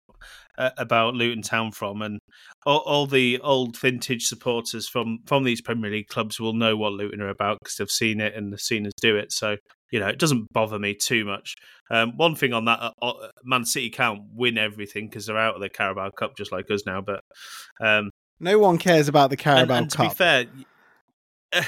[0.56, 2.18] uh, about Luton Town from, and
[2.66, 6.92] all, all, the old vintage supporters from from these Premier League clubs will know what
[6.92, 9.32] Luton are about because they've seen it and they've seen us do it.
[9.32, 9.56] So
[9.90, 11.54] you know, it doesn't bother me too much.
[11.90, 15.54] Um, one thing on that, uh, uh Man City can't win everything because they're out
[15.54, 17.00] of the Carabao Cup just like us now.
[17.00, 17.20] But
[17.80, 20.04] um, no one cares about the Carabao and, and Cup.
[20.04, 20.46] To be fair.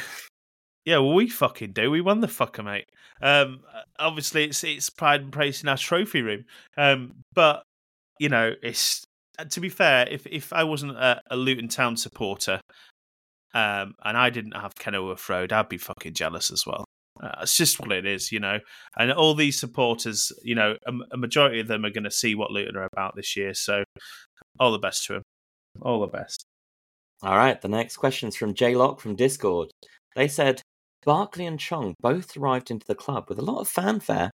[0.86, 1.90] Yeah, well, we fucking do.
[1.90, 2.86] We won the fucker, mate.
[3.20, 3.60] Um,
[3.98, 6.46] obviously, it's it's pride and praise in our trophy room.
[6.76, 7.64] Um, but
[8.18, 9.04] you know, it's
[9.38, 10.08] uh, to be fair.
[10.10, 12.60] If if I wasn't a, a Luton Town supporter,
[13.54, 16.84] um, and I didn't have Kenilworth Road, I'd be fucking jealous as well.
[17.22, 18.58] Uh, it's just what it is, you know.
[18.98, 22.34] And all these supporters, you know, a, a majority of them are going to see
[22.34, 23.52] what Luton are about this year.
[23.52, 23.84] So,
[24.58, 25.22] all the best to them.
[25.82, 26.44] All the best.
[27.22, 27.60] All right.
[27.60, 29.70] The next question is from J Lock from Discord.
[30.16, 30.62] They said
[31.04, 34.30] Barkley and Chong both arrived into the club with a lot of fanfare,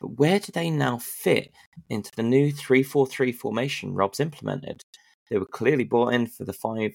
[0.00, 1.52] but where do they now fit
[1.88, 4.82] into the new 3 4 3 formation Rob's implemented?
[5.30, 6.92] They were clearly bought in for the 5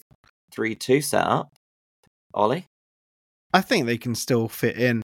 [0.51, 1.49] 3 2 setup.
[2.33, 2.65] Ollie?
[3.53, 5.01] I think they can still fit in.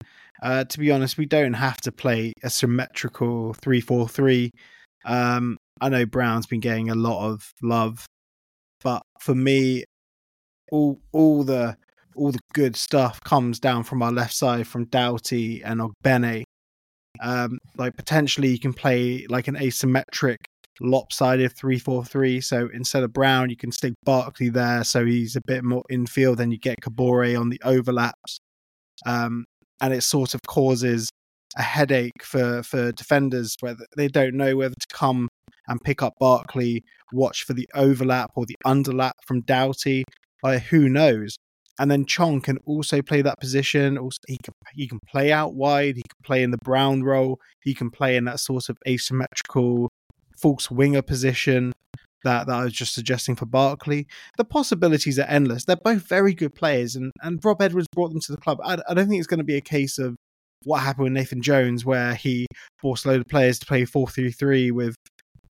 [0.42, 4.50] Uh, to be honest, we don't have to play a symmetrical 3 4 3.
[5.04, 8.06] Um, I know Brown's been getting a lot of love,
[8.82, 9.84] but for me,
[10.70, 11.76] all all the
[12.16, 16.44] all the good stuff comes down from our left side from Doughty and Ogbene.
[17.20, 20.37] Um, like potentially you can play like an asymmetric
[20.80, 25.62] lopsided 3-4-3 so instead of brown you can stick barkley there so he's a bit
[25.62, 28.38] more infield then you get kabore on the overlaps
[29.04, 29.44] um,
[29.80, 31.11] and it sort of causes
[31.56, 35.28] a headache for for defenders where they don't know whether to come
[35.68, 40.04] and pick up barkley watch for the overlap or the underlap from doughty
[40.42, 41.37] like who knows
[41.81, 43.96] and then Chong can also play that position.
[43.96, 45.96] Also, he can he can play out wide.
[45.96, 47.40] He can play in the Brown role.
[47.62, 49.88] He can play in that sort of asymmetrical
[50.38, 51.72] false winger position
[52.22, 54.07] that, that I was just suggesting for Barkley.
[54.37, 55.64] The possibilities are endless.
[55.64, 58.59] They're both very good players, and, and Rob Edwards brought them to the club.
[58.62, 60.16] I, I don't think it's going to be a case of
[60.64, 62.46] what happened with Nathan Jones, where he
[62.79, 64.94] forced a load of players to play 4 3 3 with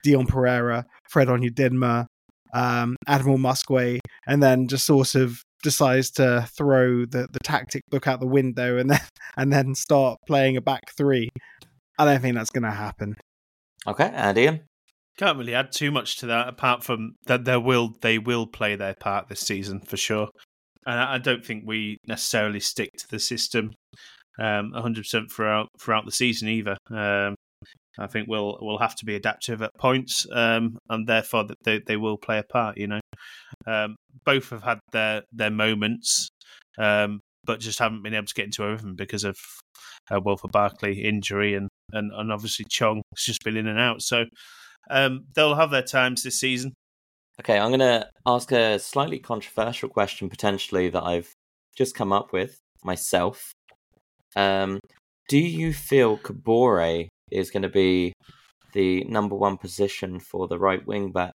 [0.03, 2.05] Dion Pereira, Fred Onyedinma,
[2.53, 8.07] um, Admiral Muskwe, and then just sort of decides to throw the, the tactic book
[8.07, 9.01] out the window and then
[9.37, 11.29] and then start playing a back three.
[11.97, 13.15] I don't think that's going to happen.
[13.87, 14.61] Okay, and Ian.
[15.17, 18.75] Can't really add too much to that apart from that there will they will play
[18.75, 20.29] their part this season for sure.
[20.85, 23.73] And I don't think we necessarily stick to the system
[24.39, 26.77] um, 100% throughout throughout the season either.
[26.89, 27.35] Um,
[27.97, 31.79] I think we'll we'll have to be adaptive at points, um, and therefore that they,
[31.85, 32.77] they will play a part.
[32.77, 32.99] You know,
[33.67, 33.95] Um,
[34.25, 36.29] both have had their their moments,
[36.77, 39.37] um, but just haven't been able to get into everything because of
[40.11, 44.01] uh, Wilfred Barkley injury and, and and obviously Chong has just been in and out.
[44.01, 44.25] So
[44.89, 46.73] um, they'll have their times this season.
[47.39, 51.31] Okay, I'm going to ask a slightly controversial question potentially that I've
[51.77, 53.51] just come up with myself.
[54.35, 54.79] Um,
[55.29, 58.13] do you feel Kabore is going to be
[58.73, 61.33] the number one position for the right wing back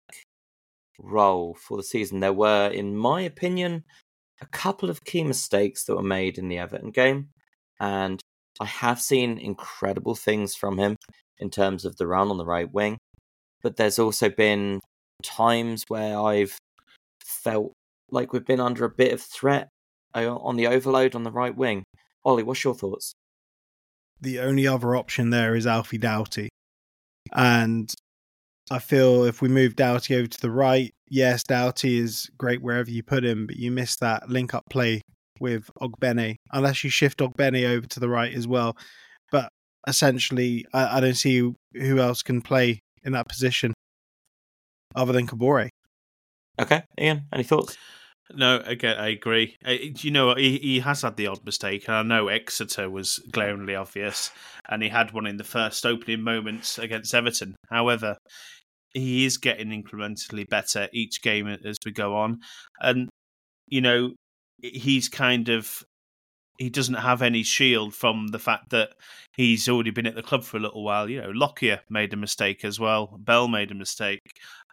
[0.98, 2.20] role for the season?
[2.20, 3.84] There were, in my opinion,
[4.40, 7.28] a couple of key mistakes that were made in the Everton game,
[7.78, 8.20] and
[8.60, 10.96] I have seen incredible things from him
[11.38, 12.98] in terms of the run on the right wing.
[13.62, 14.80] But there's also been
[15.22, 16.56] times where I've
[17.24, 17.72] felt
[18.10, 19.68] like we've been under a bit of threat
[20.14, 21.84] uh, on the overload on the right wing.
[22.24, 23.12] Ollie, what's your thoughts?
[24.20, 26.48] The only other option there is Alfie Doughty.
[27.32, 27.92] And
[28.70, 32.90] I feel if we move Doughty over to the right, yes, Doughty is great wherever
[32.90, 35.00] you put him, but you miss that link up play
[35.40, 38.76] with Ogbene, unless you shift Ogbene over to the right as well.
[39.32, 39.48] But
[39.88, 41.38] essentially, I, I don't see
[41.74, 43.72] who else can play in that position
[44.94, 45.70] other than Kabore.
[46.60, 47.78] Okay, Ian, any thoughts?
[48.34, 49.56] No, again, I agree.
[49.64, 53.18] Uh, you know, he, he has had the odd mistake, and I know Exeter was
[53.32, 54.30] glaringly obvious,
[54.68, 57.56] and he had one in the first opening moments against Everton.
[57.70, 58.16] However,
[58.92, 62.40] he is getting incrementally better each game as we go on,
[62.80, 63.08] and
[63.66, 64.12] you know,
[64.62, 65.82] he's kind of
[66.60, 68.90] he doesn't have any shield from the fact that
[69.34, 71.08] he's already been at the club for a little while.
[71.08, 73.18] You know, Lockyer made a mistake as well.
[73.18, 74.20] Bell made a mistake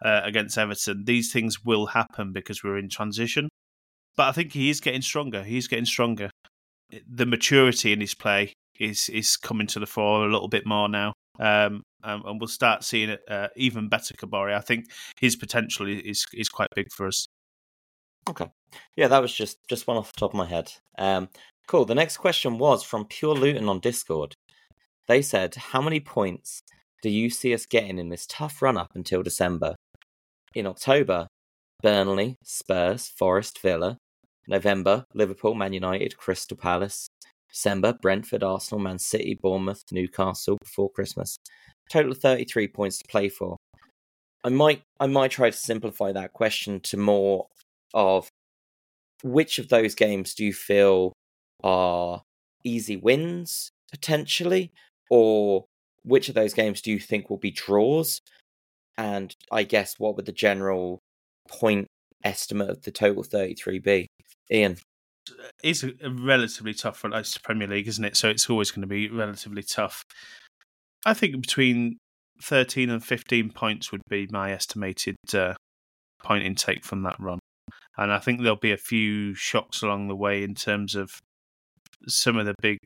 [0.04, 1.04] uh, against Everton.
[1.06, 3.48] These things will happen because we're in transition.
[4.18, 5.42] But I think he is getting stronger.
[5.42, 6.30] He's getting stronger.
[7.08, 10.90] The maturity in his play is is coming to the fore a little bit more
[10.90, 11.14] now.
[11.40, 14.14] Um, um, and we'll start seeing it uh, even better.
[14.14, 14.86] Kabore, I think
[15.18, 17.26] his potential is is quite big for us.
[18.28, 18.46] Okay,
[18.94, 20.70] yeah, that was just just one off the top of my head.
[20.98, 21.28] Um,
[21.68, 21.84] Cool.
[21.84, 24.34] The next question was from Pure Luton on Discord.
[25.06, 26.62] They said, How many points
[27.02, 29.74] do you see us getting in this tough run up until December?
[30.54, 31.26] In October,
[31.82, 33.98] Burnley, Spurs, Forest, Villa.
[34.46, 37.06] November, Liverpool, Man United, Crystal Palace.
[37.52, 41.36] December, Brentford, Arsenal, Man City, Bournemouth, Newcastle before Christmas.
[41.90, 43.58] Total of 33 points to play for.
[44.42, 47.48] I might I might try to simplify that question to more
[47.92, 48.30] of
[49.22, 51.12] which of those games do you feel
[51.62, 52.22] are
[52.64, 54.72] easy wins potentially,
[55.10, 55.64] or
[56.04, 58.20] which of those games do you think will be draws?
[58.96, 61.00] And I guess what would the general
[61.48, 61.86] point
[62.24, 64.08] estimate of the total 33 be?
[64.50, 64.78] Ian.
[65.62, 67.12] It's a relatively tough one.
[67.12, 68.16] It's the Premier League, isn't it?
[68.16, 70.02] So it's always going to be relatively tough.
[71.04, 71.98] I think between
[72.42, 75.54] 13 and 15 points would be my estimated uh,
[76.22, 77.38] point intake from that run.
[77.96, 81.20] And I think there'll be a few shocks along the way in terms of
[82.06, 82.78] some of the big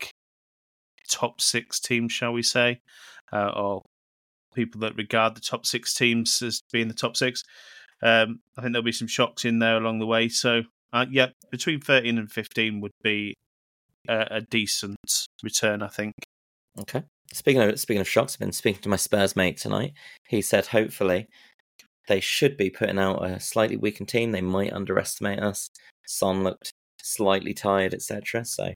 [1.11, 2.81] top six teams, shall we say,
[3.33, 3.83] uh, or
[4.55, 7.43] people that regard the top six teams as being the top six.
[8.03, 10.29] Um, I think there'll be some shocks in there along the way.
[10.29, 13.35] So, uh, yeah, between 13 and 15 would be
[14.09, 14.97] a, a decent
[15.43, 16.15] return, I think.
[16.81, 17.05] Okay.
[17.33, 19.93] Speaking of speaking of shocks, I've been speaking to my Spurs mate tonight.
[20.29, 21.29] He said hopefully
[22.09, 24.33] they should be putting out a slightly weakened team.
[24.33, 25.69] They might underestimate us.
[26.07, 28.45] Son looked slightly tired, etc.
[28.45, 28.75] So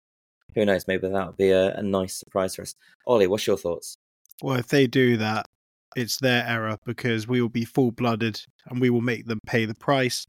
[0.57, 0.89] who knows?
[0.89, 2.75] Maybe that would be a, a nice surprise for us.
[3.07, 3.97] Ollie, what's your thoughts?
[4.43, 5.47] Well, if they do that,
[5.95, 9.67] it's their error because we will be full blooded and we will make them pay
[9.67, 10.27] the price.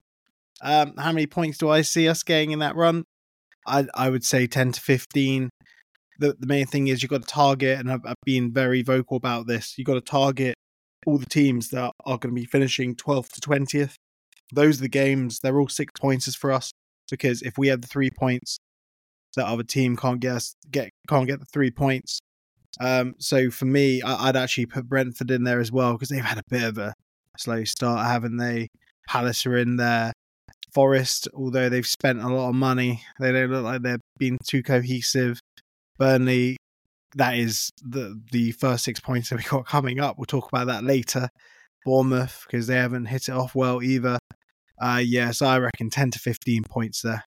[0.61, 3.03] Um, how many points do I see us getting in that run?
[3.65, 5.49] I I would say ten to fifteen.
[6.19, 9.17] The the main thing is you've got to target, and I've, I've been very vocal
[9.17, 9.77] about this.
[9.77, 10.55] You've got to target
[11.05, 13.95] all the teams that are going to be finishing twelfth to twentieth.
[14.51, 15.39] Those are the games.
[15.39, 16.71] They're all six pointers for us
[17.11, 18.57] because if we have the three points,
[19.35, 22.19] that other team can't get get can't get the three points.
[22.79, 26.23] Um, so for me, I, would actually put Brentford in there as well because they've
[26.23, 26.93] had a bit of a
[27.37, 28.67] slow start, haven't they?
[29.07, 30.13] Palace are in there.
[30.73, 34.61] Forest, although they've spent a lot of money, they don't look like they're being too
[34.61, 35.39] cohesive.
[35.97, 36.57] Burnley,
[37.15, 40.17] that is the the first six points that we got coming up.
[40.17, 41.29] We'll talk about that later.
[41.85, 44.19] Bournemouth because they haven't hit it off well either.
[44.79, 47.23] Uh, yes, yeah, so I reckon ten to fifteen points there.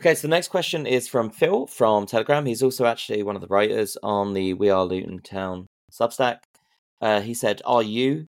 [0.00, 2.46] Okay, so the next question is from Phil from Telegram.
[2.46, 6.38] He's also actually one of the writers on the We Are Luton Town Substack.
[7.02, 8.24] Uh, he said, Are you,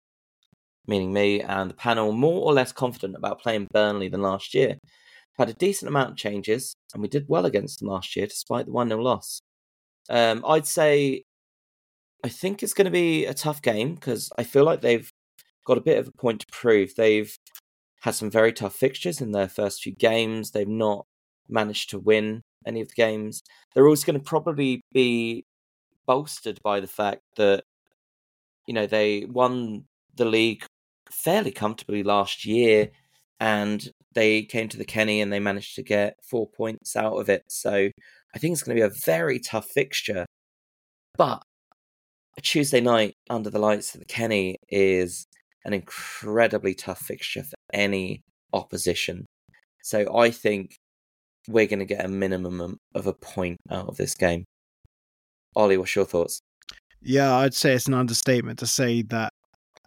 [0.89, 4.79] meaning me and the panel, more or less confident about playing Burnley than last year?
[5.39, 8.66] Had a decent amount of changes, and we did well against them last year despite
[8.66, 9.41] the 1 0 loss.
[10.09, 11.23] Um, I'd say
[12.25, 15.09] I think it's going to be a tough game because I feel like they've
[15.68, 16.97] got a bit of a point to prove.
[16.97, 17.33] They've
[18.01, 20.51] had some very tough fixtures in their first few games.
[20.51, 21.07] They've not
[21.51, 23.43] managed to win any of the games.
[23.75, 25.45] They're also going to probably be
[26.07, 27.65] bolstered by the fact that
[28.67, 29.85] you know they won
[30.17, 30.65] the league
[31.11, 32.91] fairly comfortably last year
[33.41, 37.29] and they came to the Kenny and they managed to get four points out of
[37.29, 37.45] it.
[37.49, 37.91] So
[38.35, 40.27] I think it's going to be a very tough fixture.
[41.17, 41.43] But
[42.37, 45.27] a Tuesday night under the lights of the Kenny is
[45.65, 48.23] an incredibly tough fixture for any
[48.53, 49.27] opposition.
[49.83, 50.77] So I think
[51.49, 54.45] we're going to get a minimum of a point out of this game.
[55.57, 56.41] Ollie, what's your thoughts?
[57.03, 59.32] Yeah, I'd say it's an understatement to say that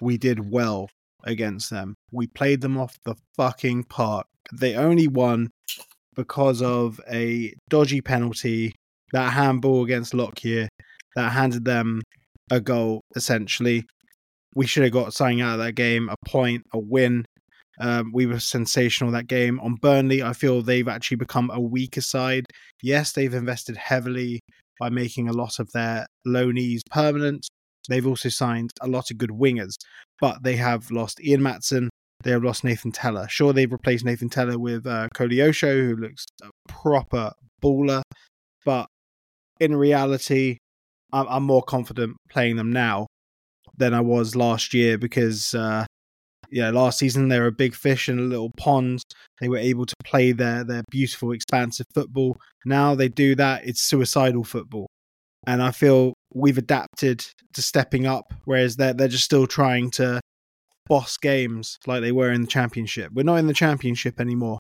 [0.02, 0.90] we did well
[1.24, 1.96] against them.
[2.12, 4.26] We played them off the fucking park.
[4.52, 5.50] They only won
[6.16, 8.74] because of a dodgy penalty,
[9.14, 10.68] that handball against Lockyer
[11.16, 12.02] that handed them
[12.52, 13.86] a goal, essentially.
[14.56, 17.26] We should have got something out of that game a point, a win.
[17.80, 19.60] Um, we were sensational that game.
[19.62, 22.46] On Burnley, I feel they've actually become a weaker side.
[22.82, 24.42] Yes, they've invested heavily
[24.80, 27.48] by making a lot of their loanees permanent.
[27.90, 29.76] They've also signed a lot of good wingers,
[30.22, 31.90] but they have lost Ian Maatsen.
[32.24, 33.28] They have lost Nathan Tella.
[33.28, 38.02] Sure, they've replaced Nathan Tella with uh, Koleosho, who looks a proper baller,
[38.66, 38.88] but
[39.60, 40.58] in reality,
[41.12, 43.08] I'm, I'm more confident playing them now
[43.78, 45.86] than I was last year because uh,
[46.54, 49.02] yeah, last season they were a big fish in a little pond.
[49.42, 52.38] They were able to play their their beautiful, expansive football.
[52.64, 54.88] Now they do that; it's suicidal football,
[55.48, 60.22] and I feel we've adapted to stepping up, whereas they're they're just still trying to
[60.86, 63.12] boss games like they were in the championship.
[63.14, 64.60] We're not in the championship anymore.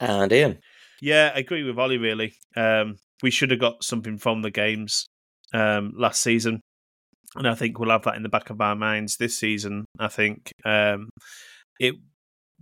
[0.00, 0.60] And Ian,
[1.02, 1.98] yeah, I agree with Ollie.
[1.98, 5.04] Really, um, we should have got something from the games
[5.52, 6.62] um, last season
[7.36, 9.84] and I think we'll have that in the back of our minds this season.
[9.98, 11.10] I think um,
[11.80, 11.94] it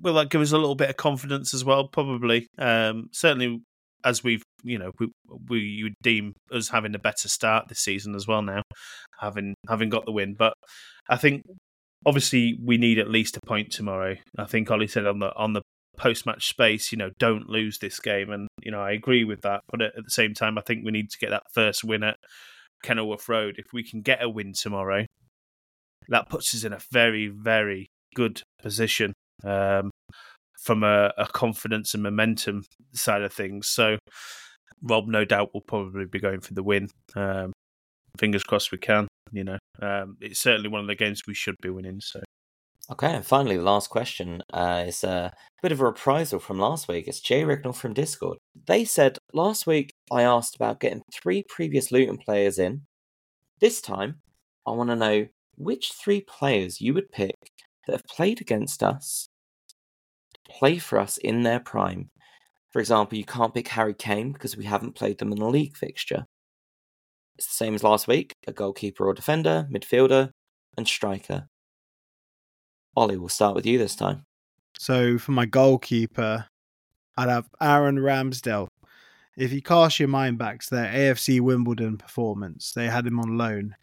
[0.00, 2.46] will that give us a little bit of confidence as well, probably.
[2.58, 3.60] Um, certainly,
[4.04, 5.08] as we've you know we
[5.48, 8.62] we would deem us having a better start this season as well now,
[9.18, 10.34] having having got the win.
[10.34, 10.54] But
[11.08, 11.42] I think
[12.06, 14.16] obviously we need at least a point tomorrow.
[14.38, 15.62] I think Ollie said on the on the
[15.96, 19.40] post match space, you know, don't lose this game, and you know I agree with
[19.42, 19.62] that.
[19.70, 22.02] But at, at the same time, I think we need to get that first win
[22.02, 22.16] at
[22.82, 25.06] Kenilworth Road, if we can get a win tomorrow,
[26.08, 29.12] that puts us in a very, very good position
[29.44, 29.90] um,
[30.62, 33.68] from a, a, confidence and momentum side of things.
[33.68, 33.98] So,
[34.82, 36.88] Rob, no doubt, will probably be going for the win.
[37.14, 37.52] Um,
[38.18, 39.08] fingers crossed we can.
[39.32, 42.00] You know, um, it's certainly one of the games we should be winning.
[42.00, 42.20] So.
[42.90, 45.32] Okay, and finally, the last question uh, is a
[45.62, 47.06] bit of a reprisal from last week.
[47.06, 48.38] It's Jay Rignall from Discord.
[48.66, 52.82] They said last week I asked about getting three previous Luton players in.
[53.60, 54.16] This time,
[54.66, 57.36] I want to know which three players you would pick
[57.86, 59.28] that have played against us,
[60.34, 62.10] to play for us in their prime.
[62.70, 65.76] For example, you can't pick Harry Kane because we haven't played them in a league
[65.76, 66.26] fixture.
[67.38, 70.30] It's the same as last week a goalkeeper or defender, midfielder,
[70.76, 71.49] and striker.
[72.96, 74.24] Ollie, we'll start with you this time.
[74.78, 76.46] So for my goalkeeper,
[77.16, 78.68] I'd have Aaron Ramsdale.
[79.36, 83.38] If you cast your mind back to their AFC Wimbledon performance, they had him on
[83.38, 83.74] loan.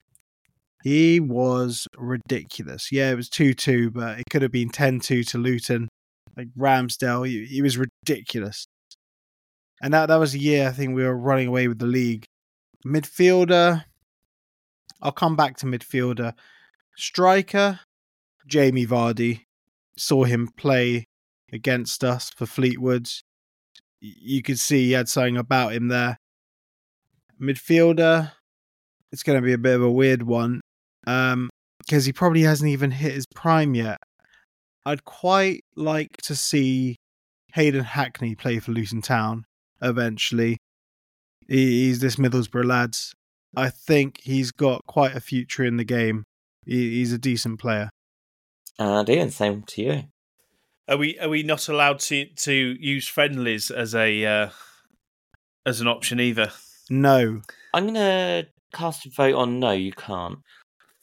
[0.84, 2.91] He was ridiculous.
[2.91, 5.88] Yeah, it was 2 2, but it could have been 10 2 to Luton.
[6.36, 8.68] Like Ramsdale, he, he was ridiculous.
[9.82, 12.26] And that, that was a year I think we were running away with the league.
[12.86, 13.84] Midfielder,
[15.01, 16.34] I'll come back to midfielder.
[16.95, 17.80] Striker,
[18.48, 19.43] Jamie Vardy.
[19.98, 21.06] Saw him play
[21.52, 23.10] against us for Fleetwood.
[24.00, 26.18] You could see he had something about him there.
[27.41, 28.32] Midfielder,
[29.12, 30.62] it's going to be a bit of a weird one
[31.02, 31.50] because um,
[31.89, 34.00] he probably hasn't even hit his prime yet.
[34.86, 36.95] I'd quite like to see
[37.54, 39.45] Hayden Hackney play for Luton Town
[39.82, 40.58] eventually.
[41.48, 43.14] He's this Middlesbrough lads.
[43.56, 46.24] I think he's got quite a future in the game.
[46.66, 47.89] He's a decent player.
[48.80, 50.04] And Ian, same to you.
[50.88, 54.50] Are we are we not allowed to to use friendlies as a uh,
[55.66, 56.52] as an option either?
[56.90, 57.42] No.
[57.74, 59.72] I'm gonna cast a vote on no.
[59.72, 60.40] You can't.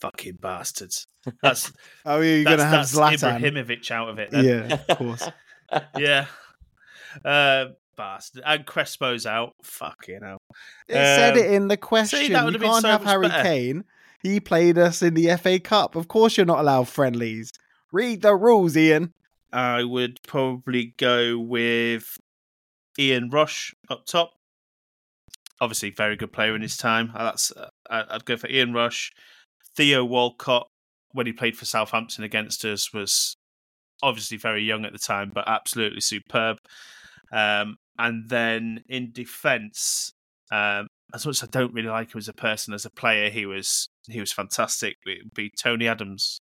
[0.00, 1.06] Fucking bastards.
[1.42, 1.72] That's
[2.06, 4.30] oh, you're gonna have Zlatan Ibrahimovic out of it.
[4.30, 4.44] Then.
[4.44, 5.28] Yeah, of course.
[5.98, 6.26] yeah.
[7.24, 7.66] Uh,
[7.96, 8.42] bastard.
[8.46, 9.52] And Crespo's out.
[9.62, 10.38] Fucking hell.
[10.88, 12.20] It um, said it in the question.
[12.20, 13.42] See, you can't so have Harry better.
[13.42, 13.84] Kane.
[14.22, 15.94] He played us in the FA Cup.
[15.94, 17.52] Of course, you're not allowed friendlies.
[17.94, 19.12] Read the rules, Ian.
[19.52, 22.18] I would probably go with
[22.98, 24.32] Ian Rush up top.
[25.60, 27.12] Obviously, very good player in his time.
[27.14, 29.12] Uh, that's uh, I'd go for Ian Rush.
[29.76, 30.66] Theo Walcott,
[31.12, 33.36] when he played for Southampton against us, was
[34.02, 36.56] obviously very young at the time, but absolutely superb.
[37.32, 40.10] Um, and then in defence,
[40.50, 43.30] um, as much as I don't really like him as a person, as a player,
[43.30, 44.96] he was he was fantastic.
[45.06, 46.40] It would be Tony Adams.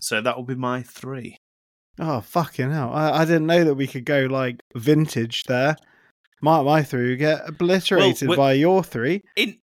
[0.00, 1.36] So that will be my three.
[1.98, 2.92] Oh fucking hell!
[2.92, 5.76] I, I didn't know that we could go like vintage there.
[6.40, 9.22] My my three would get obliterated we- by your three.
[9.36, 9.58] In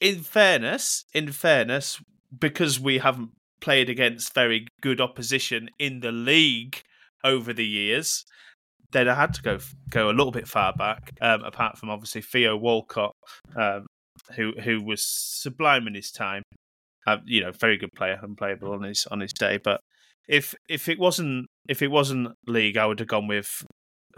[0.00, 2.00] in fairness, in fairness,
[2.36, 6.80] because we haven't played against very good opposition in the league
[7.22, 8.24] over the years,
[8.92, 9.58] then I had to go
[9.90, 11.12] go a little bit far back.
[11.20, 13.14] Um, apart from obviously Theo Walcott,
[13.54, 13.86] um,
[14.34, 16.42] who who was sublime in his time.
[17.06, 19.58] Uh, you know, very good player, unplayable on his on his day.
[19.62, 19.80] But
[20.28, 23.64] if if it wasn't if it wasn't league, I would have gone with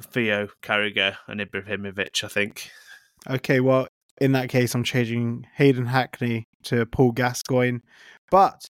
[0.02, 2.24] Theo Carragher and Ibrahimovic.
[2.24, 2.70] I think.
[3.28, 3.86] Okay, well,
[4.20, 7.78] in that case, I'm changing Hayden Hackney to Paul Gascoigne.
[8.30, 8.66] But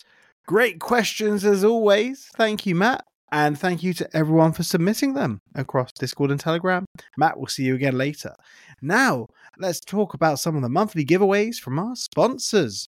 [0.47, 2.29] great questions as always.
[2.37, 3.05] Thank you, Matt.
[3.31, 6.87] And thank you to everyone for submitting them across Discord and Telegram.
[7.19, 8.35] Matt, we'll see you again later.
[8.81, 9.27] Now,
[9.59, 12.89] let's talk about some of the monthly giveaways from our sponsors.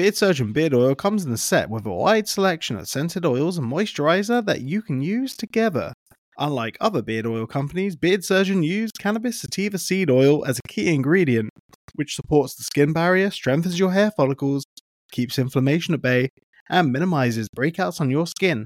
[0.00, 3.58] Beard Surgeon Beard Oil comes in a set with a wide selection of scented oils
[3.58, 5.92] and moisturizer that you can use together.
[6.38, 10.88] Unlike other beard oil companies, Beard Surgeon used cannabis sativa seed oil as a key
[10.88, 11.50] ingredient,
[11.96, 14.64] which supports the skin barrier, strengthens your hair follicles,
[15.12, 16.30] keeps inflammation at bay,
[16.70, 18.64] and minimizes breakouts on your skin.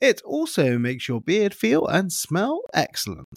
[0.00, 3.28] It also makes your beard feel and smell excellent.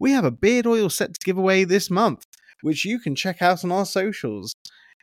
[0.00, 2.24] We have a beard oil set to give away this month,
[2.62, 4.54] which you can check out on our socials.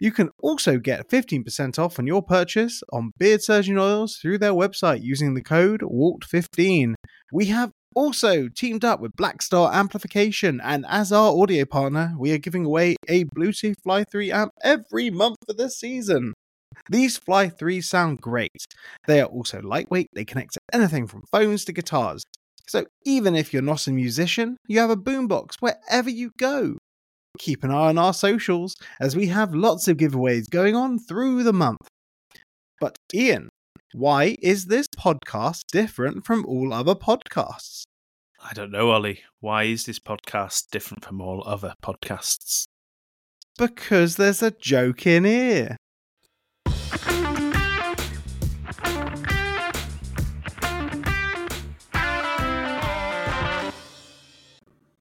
[0.01, 4.51] You can also get 15% off on your purchase on Beard Surgeon Oils through their
[4.51, 6.95] website using the code WALT15.
[7.31, 12.39] We have also teamed up with Blackstar Amplification, and as our audio partner, we are
[12.39, 16.33] giving away a Bluetooth Fly 3 amp every month for this season.
[16.89, 18.65] These Fly 3s sound great.
[19.05, 22.23] They are also lightweight, they connect to anything from phones to guitars.
[22.67, 26.77] So even if you're not a musician, you have a boombox wherever you go.
[27.39, 31.43] Keep an eye on our socials as we have lots of giveaways going on through
[31.43, 31.87] the month.
[32.79, 33.49] But Ian,
[33.93, 37.83] why is this podcast different from all other podcasts?
[38.43, 39.21] I don't know, Ollie.
[39.39, 42.65] Why is this podcast different from all other podcasts?
[43.57, 45.77] Because there's a joke in here.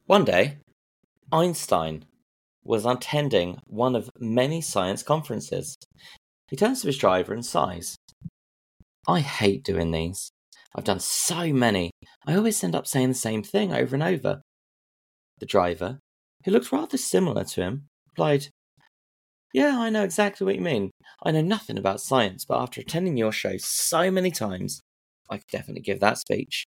[0.07, 0.59] One day,
[1.33, 2.05] Einstein
[2.71, 5.77] was attending one of many science conferences.
[6.49, 7.97] He turns to his driver and sighs.
[9.09, 10.31] I hate doing these.
[10.77, 11.91] I've done so many.
[12.25, 14.43] I always end up saying the same thing over and over.
[15.41, 15.99] The driver,
[16.45, 18.47] who looked rather similar to him, replied,
[19.53, 20.93] Yeah, I know exactly what you mean.
[21.25, 24.81] I know nothing about science, but after attending your show so many times,
[25.29, 26.67] I could definitely give that speech.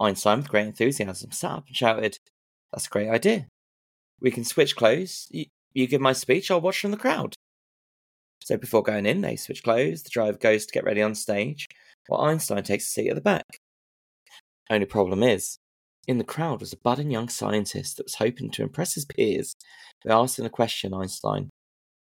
[0.00, 2.16] Einstein, with great enthusiasm, sat up and shouted,
[2.72, 3.48] That's a great idea.
[4.20, 5.28] We can switch clothes.
[5.30, 7.34] You, you give my speech, I'll watch from the crowd.
[8.44, 10.02] So before going in, they switch clothes.
[10.02, 11.66] The driver goes to get ready on stage,
[12.06, 13.46] while Einstein takes a seat at the back.
[14.70, 15.58] Only problem is,
[16.06, 19.54] in the crowd was a budding young scientist that was hoping to impress his peers
[20.04, 21.48] by asking a question Einstein.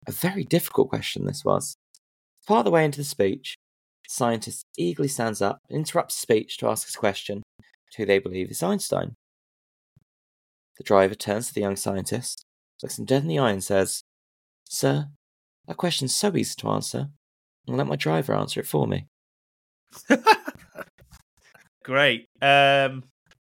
[0.08, 1.76] A very difficult question this was.
[2.48, 3.56] Part of the way into the speech,
[4.04, 7.42] the scientist eagerly stands up and interrupts the speech to ask his question
[7.92, 9.16] to who they believe is Einstein.
[10.80, 12.44] The driver turns to the young scientist,
[12.82, 14.02] looks him dead in the eye, and says,
[14.68, 15.10] Sir,
[15.68, 17.10] that question's so easy to answer.
[17.68, 19.06] I'll let my driver answer it for me.
[21.84, 22.28] Great.
[22.42, 23.04] Um,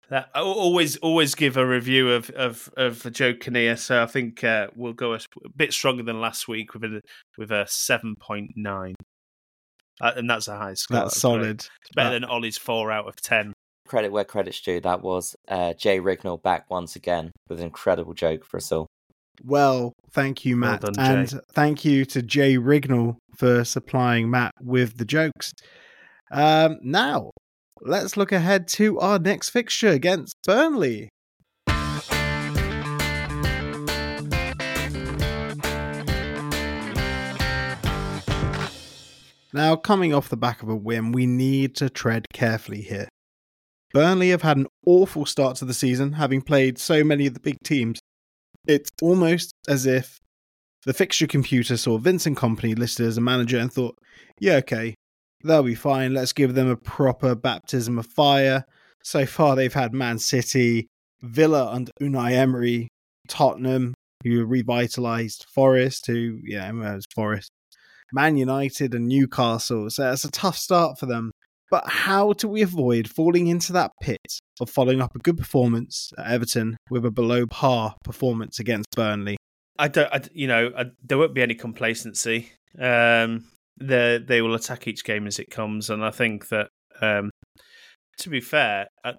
[0.09, 4.43] that, I always always give a review of of of Joe Kinnear, so I think
[4.43, 7.01] uh, we'll go a, a bit stronger than last week with a
[7.38, 8.95] with a seven point nine,
[10.01, 10.97] uh, and that's a high score.
[10.99, 11.19] That's great.
[11.19, 11.55] solid.
[11.61, 13.53] It's better Uh, than Ollie's four out of ten.
[13.94, 14.80] Credit where credit's due.
[14.80, 18.88] That was uh, Jay Rignall back once again with an incredible joke for us all.
[19.46, 20.82] Well, thank you, Well Matt.
[20.82, 25.54] done, and thank you to Jay Rignall for supplying Matt with the jokes.
[26.32, 27.30] Um, now,
[27.82, 31.10] let's look ahead to our next fixture against Burnley.
[39.56, 43.08] Now, coming off the back of a win, we need to tread carefully here.
[43.94, 47.39] Burnley have had an awful start to the season, having played so many of the
[47.39, 48.00] big teams.
[48.68, 50.20] It's almost as if
[50.86, 53.96] the fixture computer saw Vincent Kompany listed as a manager and thought,
[54.39, 54.96] yeah, okay,
[55.44, 56.14] they'll be fine.
[56.14, 58.66] Let's give them a proper baptism of fire.
[59.04, 60.88] So far, they've had Man City,
[61.22, 62.88] Villa under Unai Emery,
[63.28, 67.52] Tottenham, who revitalised Forest, who yeah, it was Forest,
[68.12, 69.89] Man United, and Newcastle.
[69.89, 71.32] So it's a tough start for them.
[71.74, 74.21] But how do we avoid falling into that pit
[74.61, 79.38] of following up a good performance at Everton with a below par performance against Burnley?
[79.80, 82.51] I don't, I, you know, I, there won't be any complacency.
[82.80, 83.45] Um,
[83.82, 86.69] they they will attack each game as it comes, and I think that,
[87.01, 87.32] um,
[88.19, 89.13] to be fair, uh,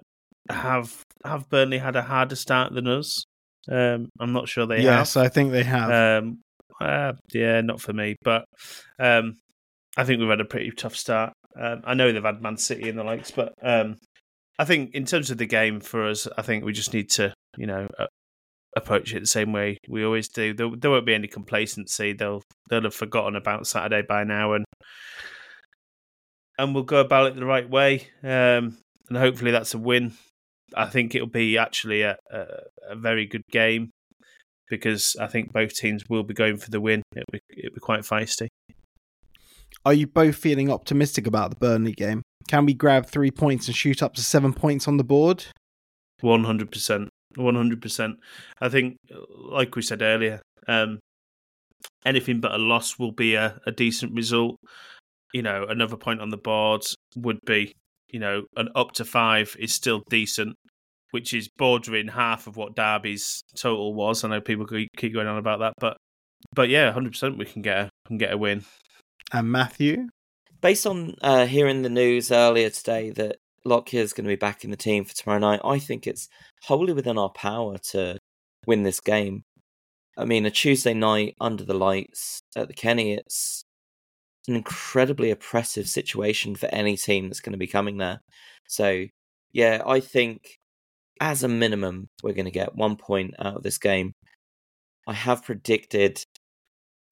[0.49, 3.25] have have Burnley had a harder start than us?
[3.69, 4.99] Um, I'm not sure they yes, have.
[4.99, 6.23] Yes, I think they have.
[6.23, 6.39] Um,
[6.79, 8.45] uh, yeah, not for me, but
[8.97, 9.35] um,
[9.97, 11.33] I think we've had a pretty tough start.
[11.59, 13.97] Um, I know they've had Man City and the likes, but um,
[14.59, 17.33] I think in terms of the game for us, I think we just need to,
[17.57, 18.07] you know, uh,
[18.75, 20.53] approach it the same way we always do.
[20.53, 22.13] There, there, won't be any complacency.
[22.13, 24.65] They'll they'll have forgotten about Saturday by now, and
[26.57, 28.07] and we'll go about it the right way.
[28.23, 28.77] Um,
[29.09, 30.13] and hopefully that's a win.
[30.75, 32.45] I think it'll be actually a, a,
[32.89, 33.91] a very good game
[34.69, 37.03] because I think both teams will be going for the win.
[37.15, 38.47] It'll be, it'll be quite feisty.
[39.85, 42.23] Are you both feeling optimistic about the Burnley game?
[42.47, 45.45] Can we grab three points and shoot up to seven points on the board?
[46.21, 48.15] One hundred percent, one hundred percent.
[48.59, 48.97] I think,
[49.29, 50.99] like we said earlier, um,
[52.05, 54.57] anything but a loss will be a, a decent result.
[55.33, 56.81] You know, another point on the board
[57.15, 57.73] would be,
[58.11, 60.55] you know, an up to five is still decent,
[61.11, 64.23] which is bordering half of what Derby's total was.
[64.23, 65.97] I know people keep going on about that, but
[66.55, 68.63] but yeah, hundred percent, we can get a can get a win.
[69.33, 70.09] And Matthew,
[70.61, 74.63] based on uh, hearing the news earlier today that Lockyer is going to be back
[74.63, 76.29] in the team for tomorrow night, I think it's
[76.63, 78.19] wholly within our power to
[78.65, 79.43] win this game.
[80.17, 83.65] I mean, a Tuesday night under the lights at the Kenny, it's
[84.47, 88.21] an incredibly oppressive situation for any team that's going to be coming there.
[88.67, 89.05] So,
[89.51, 90.59] yeah, I think
[91.19, 94.13] as a minimum, we're going to get one point out of this game.
[95.07, 96.23] I have predicted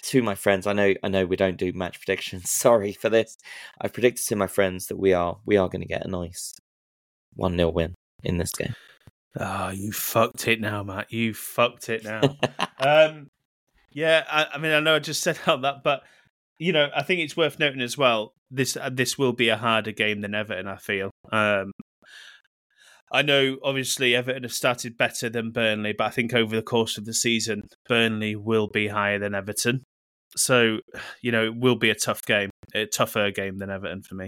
[0.03, 0.67] to my friends.
[0.67, 2.49] I know I know we don't do match predictions.
[2.49, 3.37] Sorry for this.
[3.81, 6.53] I've predicted to my friends that we are we are going to get a nice
[7.35, 8.75] one 0 win in this game.
[9.39, 11.11] Oh, you fucked it now, Matt.
[11.11, 12.21] You fucked it now.
[12.79, 13.31] um,
[13.91, 16.03] yeah, I, I, mean, I know I just said all that, but
[16.59, 18.33] you know, I think it's worth noting as well.
[18.51, 20.67] This uh, this will be a harder game than Everton.
[20.67, 21.09] I feel.
[21.31, 21.71] Um,
[23.11, 26.97] I know, obviously, Everton have started better than Burnley, but I think over the course
[26.97, 29.83] of the season, Burnley will be higher than Everton.
[30.35, 30.79] So,
[31.21, 34.27] you know, it will be a tough game, a tougher game than Everton for me.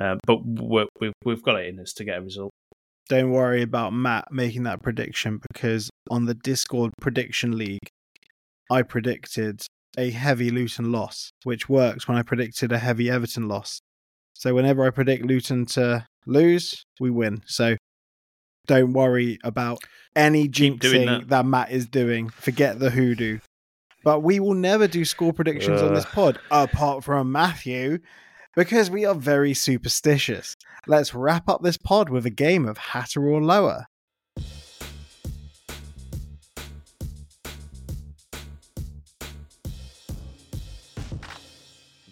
[0.00, 2.50] Um, but we've we've got it in us to get a result.
[3.08, 7.88] Don't worry about Matt making that prediction because on the Discord prediction league,
[8.70, 9.60] I predicted
[9.98, 13.80] a heavy Luton loss, which works when I predicted a heavy Everton loss.
[14.34, 17.42] So whenever I predict Luton to lose, we win.
[17.46, 17.76] So
[18.66, 19.78] don't worry about
[20.16, 21.28] any jinxing that.
[21.28, 21.46] that.
[21.46, 22.28] Matt is doing.
[22.28, 23.40] Forget the hoodoo.
[24.04, 25.86] But we will never do score predictions uh.
[25.86, 28.00] on this pod, apart from Matthew,
[28.56, 30.56] because we are very superstitious.
[30.86, 33.86] Let's wrap up this pod with a game of Hatter or Lower.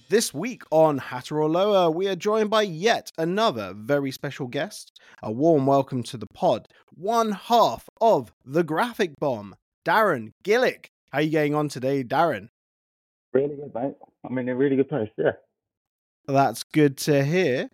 [0.09, 4.99] This week on Hatter or Lower, we are joined by yet another very special guest.
[5.22, 10.86] A warm welcome to the pod, one half of the Graphic Bomb, Darren Gillick.
[11.11, 12.48] How are you getting on today, Darren?
[13.32, 13.94] Really good, mate.
[14.24, 15.32] I'm in a really good place, yeah.
[16.26, 17.68] That's good to hear.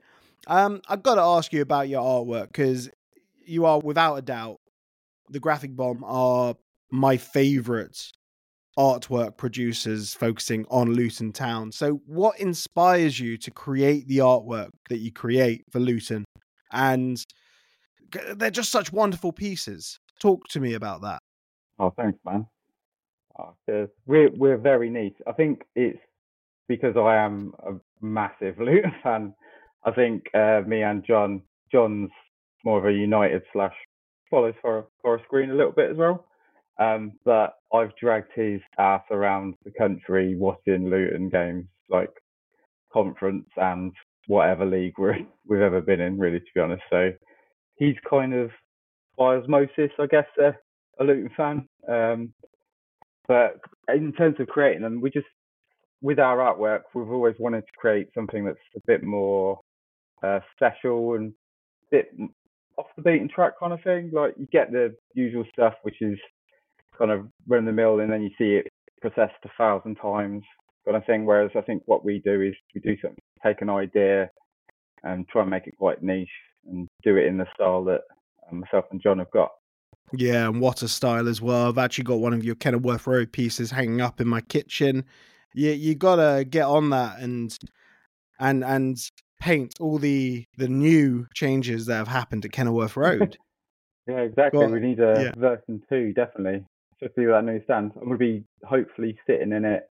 [0.46, 2.88] Um, I've got to ask you about your artwork because
[3.44, 4.60] you are, without a doubt,
[5.28, 6.54] the Graphic Bomb are
[6.90, 8.10] my favourite
[8.78, 11.72] artwork producers focusing on Luton Town.
[11.72, 16.24] So, what inspires you to create the artwork that you create for Luton?
[16.72, 17.22] And
[18.34, 19.98] they're just such wonderful pieces.
[20.20, 21.20] Talk to me about that.
[21.78, 22.46] Oh, thanks, man.
[23.38, 23.54] Oh,
[24.06, 25.16] we're we're very niche.
[25.26, 25.98] I think it's
[26.68, 27.72] because I am a
[28.04, 29.34] massive Luton fan.
[29.84, 32.10] I think uh, me and John, John's
[32.64, 33.74] more of a United slash
[34.30, 36.24] follows for for a screen a little bit as well.
[36.78, 42.10] Um, but I've dragged his ass around the country watching Luton games, like
[42.92, 43.92] conference and
[44.26, 46.82] whatever league we're, we've ever been in, really, to be honest.
[46.90, 47.12] So
[47.76, 48.50] he's kind of
[49.16, 50.52] by osmosis, I guess, a,
[51.00, 51.68] a Luton fan.
[51.88, 52.34] Um,
[53.28, 55.26] but in terms of creating them, we just,
[56.00, 59.60] with our artwork, we've always wanted to create something that's a bit more
[60.22, 62.16] uh, special and a bit
[62.78, 64.10] off the beaten track kind of thing.
[64.12, 66.18] Like you get the usual stuff, which is
[66.98, 68.68] kind of run the mill and then you see it
[69.00, 70.42] processed a thousand times
[70.84, 71.24] kind of thing.
[71.26, 74.30] Whereas I think what we do is we do something, take an idea
[75.02, 76.28] and try and make it quite niche
[76.68, 78.02] and do it in the style that
[78.50, 79.50] um, myself and John have got.
[80.12, 81.68] Yeah, and what a style as well.
[81.68, 85.04] I've actually got one of your Kenilworth Road pieces hanging up in my kitchen.
[85.54, 87.56] You you gotta get on that and
[88.38, 88.98] and and
[89.40, 93.36] paint all the the new changes that have happened at Kenilworth Road.
[94.08, 94.60] Yeah, exactly.
[94.60, 95.32] Well, we need a yeah.
[95.36, 96.64] version two, definitely.
[96.92, 97.90] Especially with that new stand.
[98.00, 99.90] I'm to be hopefully sitting in it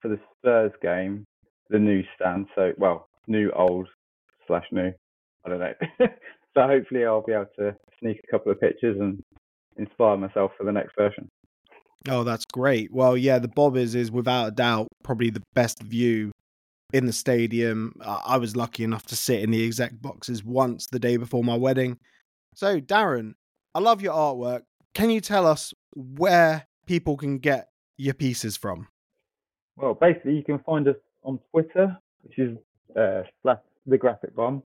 [0.00, 1.26] for the Spurs game,
[1.68, 2.46] the new stand.
[2.54, 3.88] So, well, new, old,
[4.46, 4.90] slash new.
[5.44, 5.74] I don't know.
[6.54, 9.22] so hopefully I'll be able to sneak a couple of pictures and
[9.76, 11.28] inspire myself for the next version.
[12.08, 12.92] Oh, that's great.
[12.92, 16.30] Well, yeah, the Bobbers is without a doubt probably the best view
[16.92, 17.94] in the stadium.
[18.04, 21.56] I was lucky enough to sit in the exec boxes once the day before my
[21.56, 21.98] wedding.
[22.54, 23.34] So, Darren,
[23.74, 24.62] I love your artwork.
[24.94, 28.88] Can you tell us where people can get your pieces from?
[29.76, 32.56] Well, basically, you can find us on Twitter, which is
[32.96, 34.62] uh, slash the graphic bomb.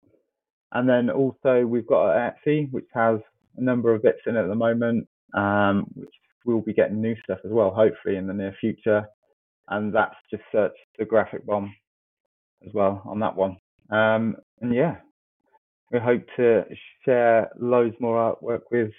[0.73, 3.21] And then also, we've got Etsy, which has
[3.57, 6.11] a number of bits in it at the moment, um, which
[6.45, 9.07] we'll be getting new stuff as well, hopefully, in the near future.
[9.69, 11.75] And that's just search the graphic bomb
[12.67, 13.57] as well on that one.
[13.91, 14.97] Um, and yeah,
[15.91, 16.65] we hope to
[17.05, 18.91] share loads more artwork with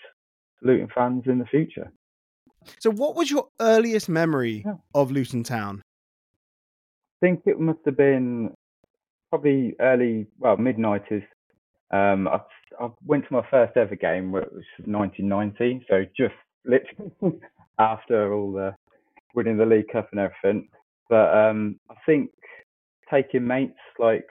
[0.63, 1.91] Luton fans in the future.
[2.79, 4.75] So, what was your earliest memory Yeah.
[4.93, 5.81] of Luton Town?
[7.21, 8.53] I think it must have been
[9.29, 11.23] probably early, well, mid 90s.
[11.91, 12.39] Um, I,
[12.79, 16.35] I went to my first ever game, which was 1990, so just
[16.65, 17.39] literally
[17.79, 18.75] after all the
[19.33, 20.67] winning the League Cup and everything.
[21.09, 22.29] But um, I think
[23.11, 24.27] taking mates, like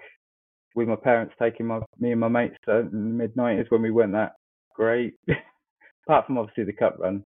[0.75, 4.13] with my parents taking my me and my mates the mid 90s when we weren't
[4.13, 4.35] that
[4.75, 5.15] great,
[6.07, 7.25] apart from obviously the cup run.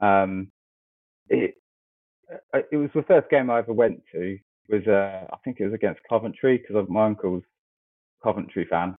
[0.00, 0.50] Um,
[1.28, 1.54] it
[2.54, 4.38] uh, it was the first game I ever went to.
[4.68, 7.42] Was uh, I think it was against Coventry because my uncle's
[8.22, 8.94] Coventry fan.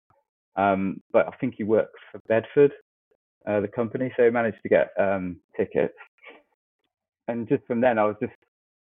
[0.58, 2.72] Um, but I think he works for Bedford,
[3.46, 5.94] uh, the company, so he managed to get um, tickets.
[7.28, 8.34] And just from then, I was just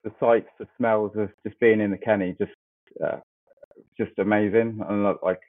[0.03, 2.51] the sights, the smells of just being in the Kenny, just
[3.05, 3.19] uh,
[3.97, 4.79] just amazing.
[4.89, 5.41] And like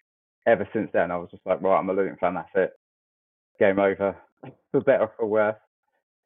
[0.46, 2.34] ever since then, I was just like, right, I'm a Luton fan.
[2.34, 2.72] That's it.
[3.58, 4.16] Game over,
[4.70, 5.56] for better or for worse.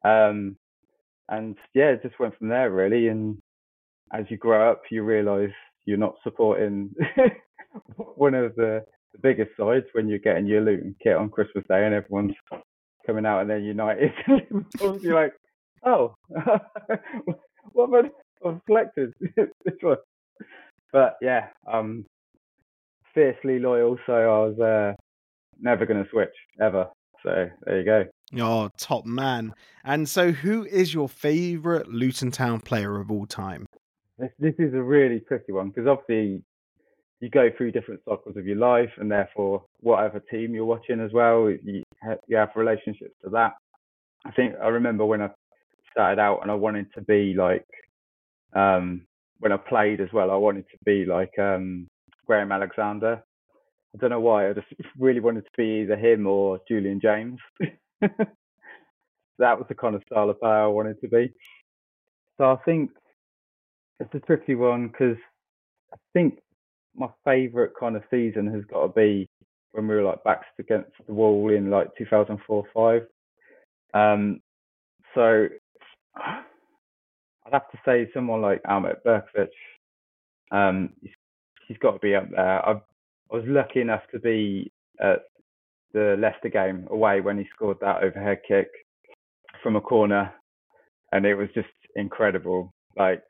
[0.03, 0.57] Um,
[1.29, 3.07] and yeah, it just went from there really.
[3.07, 3.37] And
[4.13, 5.53] as you grow up, you realise
[5.85, 6.93] you're not supporting
[8.15, 8.83] one of the,
[9.13, 12.33] the biggest sides when you're getting your Luton kit on Christmas Day and everyone's
[13.05, 14.11] coming out and then United.
[15.01, 15.33] you're like,
[15.85, 16.15] oh,
[17.71, 18.09] what I
[18.47, 19.13] I've selected?
[19.35, 19.97] this one.
[20.91, 22.05] But yeah, um,
[23.13, 23.97] fiercely loyal.
[24.05, 24.93] So I was uh,
[25.59, 26.87] never going to switch ever.
[27.23, 28.05] So there you go.
[28.39, 29.53] Oh, top man.
[29.85, 33.65] And so, who is your favourite Luton Town player of all time?
[34.17, 36.43] This this is a really tricky one because obviously
[37.23, 41.13] you go through different cycles of your life, and therefore whatever team you're watching as
[41.13, 41.81] well, you
[42.27, 43.53] you have relationships to that.
[44.25, 45.29] I think I remember when I
[45.89, 47.65] started out and I wanted to be like
[48.53, 49.07] um
[49.39, 51.87] when I played as well, I wanted to be like um
[52.27, 53.23] Graham Alexander.
[53.95, 54.67] I don't know why, I just
[54.99, 57.39] really wanted to be either him or Julian James.
[58.01, 58.19] that
[59.39, 61.31] was the kind of style of player I wanted to be.
[62.37, 62.91] So I think
[64.01, 65.15] it's a tricky one because
[65.93, 66.39] I think
[66.95, 69.29] my favourite kind of season has got to be
[69.71, 73.01] when we were like backs against the wall in like 2004 5.
[73.93, 74.39] Um,
[75.15, 75.47] so
[76.15, 76.43] I'd
[77.51, 79.49] have to say someone like Ahmet Brkovic.
[80.51, 81.11] Um, he's,
[81.67, 82.65] he's got to be up there.
[82.65, 85.21] I, I was lucky enough to be at
[85.93, 88.67] the Leicester game away when he scored that overhead kick
[89.61, 90.33] from a corner,
[91.11, 92.73] and it was just incredible.
[92.97, 93.23] Like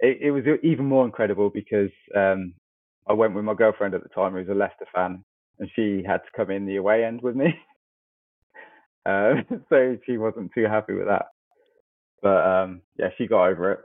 [0.00, 2.54] it, it was even more incredible because um,
[3.06, 5.24] I went with my girlfriend at the time, who was a Leicester fan,
[5.58, 7.54] and she had to come in the away end with me.
[9.06, 9.34] uh,
[9.68, 11.26] so she wasn't too happy with that.
[12.22, 13.80] But um, yeah, she got over it.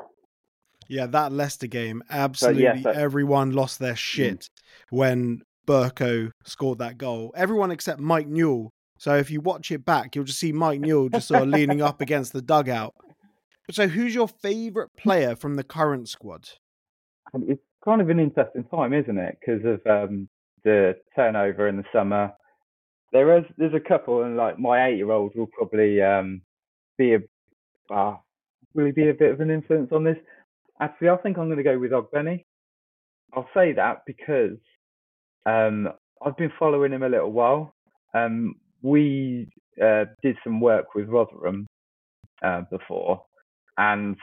[0.88, 4.47] Yeah, that Leicester game, absolutely so- everyone lost their shit
[4.89, 7.34] when Burko scored that goal.
[7.36, 8.72] Everyone except Mike Newell.
[8.99, 11.82] So if you watch it back, you'll just see Mike Newell just sort of leaning
[11.82, 12.93] up against the dugout.
[13.70, 16.49] So who's your favourite player from the current squad?
[17.34, 19.38] And it's kind of an interesting time, isn't it?
[19.39, 20.27] Because of um,
[20.65, 22.33] the turnover in the summer.
[23.13, 26.41] There is there's a couple, and like my eight year old will probably um,
[26.97, 27.19] be a
[27.93, 28.17] uh,
[28.73, 30.17] will he be a bit of an influence on this?
[30.81, 32.43] Actually, I think I'm going to go with Ogbene.
[33.33, 34.57] I'll say that because
[35.45, 35.88] um,
[36.21, 37.73] I've been following him a little while.
[38.13, 39.47] Um, we
[39.81, 41.65] uh, did some work with Rotherham
[42.43, 43.23] uh, before,
[43.77, 44.17] and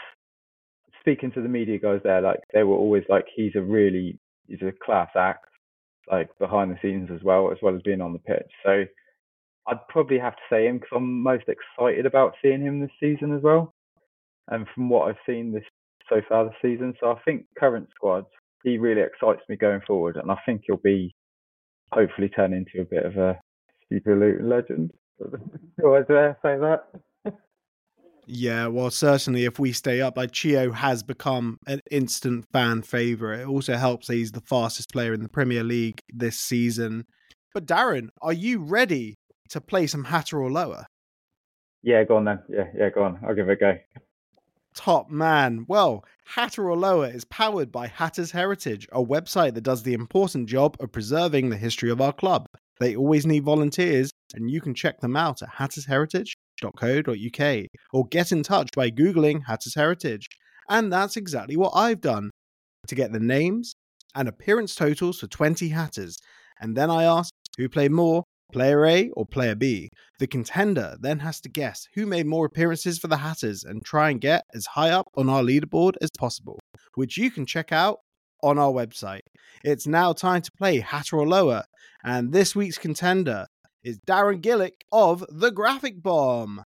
[1.05, 4.63] speaking to the media guys there, like they were always like, he's a really, he's
[4.63, 5.45] a class act,
[6.11, 8.51] like behind the scenes as well, as well as being on the pitch.
[8.65, 8.85] So
[9.67, 13.37] I'd probably have to say him because I'm most excited about seeing him this season
[13.37, 13.75] as well.
[14.49, 15.65] And from what I've seen this
[16.09, 18.25] so far this season, so I think current squad,
[18.63, 21.15] he really excites me going forward, and I think he'll be
[21.93, 23.39] hopefully turn into a bit of a
[23.91, 24.91] Super legend.
[25.81, 26.87] Do I dare say that?
[28.27, 33.41] Yeah, well, certainly if we stay up, like Chio has become an instant fan favourite.
[33.41, 37.05] It also helps that he's the fastest player in the Premier League this season.
[37.53, 39.17] But Darren, are you ready
[39.51, 40.87] to play some Hatter or lower?
[41.83, 42.41] Yeah, go on then.
[42.49, 43.19] Yeah, yeah, go on.
[43.27, 43.79] I'll give it a go.
[44.75, 45.67] Top man.
[45.69, 50.49] Well, Hatter or Lower is powered by Hatter's Heritage, a website that does the important
[50.49, 52.47] job of preserving the history of our club.
[52.81, 55.51] They always need volunteers, and you can check them out at
[56.63, 60.29] hattersheritage.co.uk or get in touch by Googling Hatter's Heritage.
[60.69, 62.31] And that's exactly what I've done
[62.87, 63.75] to get the names
[64.15, 66.19] and appearance totals for 20 Hatters.
[66.61, 69.91] And then I asked who played more, player A or player B.
[70.19, 74.11] The contender then has to guess who made more appearances for the Hatters and try
[74.11, 76.59] and get as high up on our leaderboard as possible,
[76.95, 77.99] which you can check out
[78.43, 79.23] on our website.
[79.65, 81.65] It's now time to play Hatter or Lower,
[82.05, 83.47] and this week's contender
[83.85, 86.65] is Darren Gillick of The Graphic Bomb.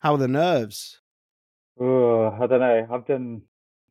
[0.00, 1.00] How are the nerves?
[1.80, 2.88] Oh, I don't know.
[2.92, 3.42] I've done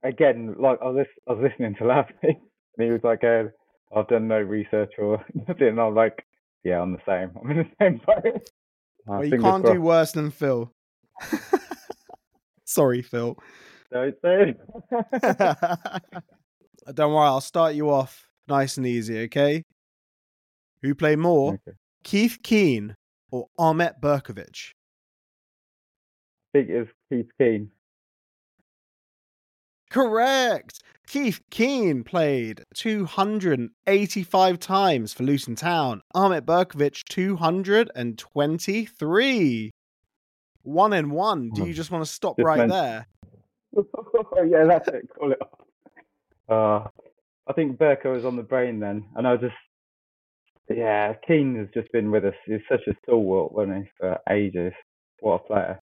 [0.04, 0.56] again.
[0.60, 1.86] Like I was, I was listening to
[2.24, 2.38] week,
[2.78, 3.43] and he was like, uh,
[3.95, 6.26] "I've done no research or nothing." And I'm like,
[6.64, 7.32] "Yeah, I'm the same.
[7.41, 8.49] I'm in the same boat."
[9.06, 10.72] Well, you can't do worse than Phil.
[12.66, 13.36] Sorry, Phil.
[13.91, 14.56] Don't say.
[16.93, 19.64] Don't worry, I'll start you off nice and easy, okay?
[20.82, 21.78] Who played more, Okay.
[22.04, 22.95] Keith Keane
[23.32, 24.74] or Ahmet Brkovic?
[26.54, 27.72] I think it's Keith Keane.
[29.89, 30.82] Correct!
[31.08, 36.02] Keith Keane played 285 times for Luton Town.
[36.14, 39.72] Ahmet Brkovic, 223.
[40.64, 41.49] One and one.
[41.49, 43.08] Do you just want to stop Just right meant- there?
[44.47, 45.10] yeah, that's it.
[45.18, 45.49] Call it off.
[46.47, 46.88] Uh,
[47.47, 49.56] I think Burko was on the brain then, and I just,
[50.76, 52.34] yeah, Keane has just been with us.
[52.45, 54.74] He's such a stalwart, wasn't he, for ages.
[55.19, 55.80] What a player!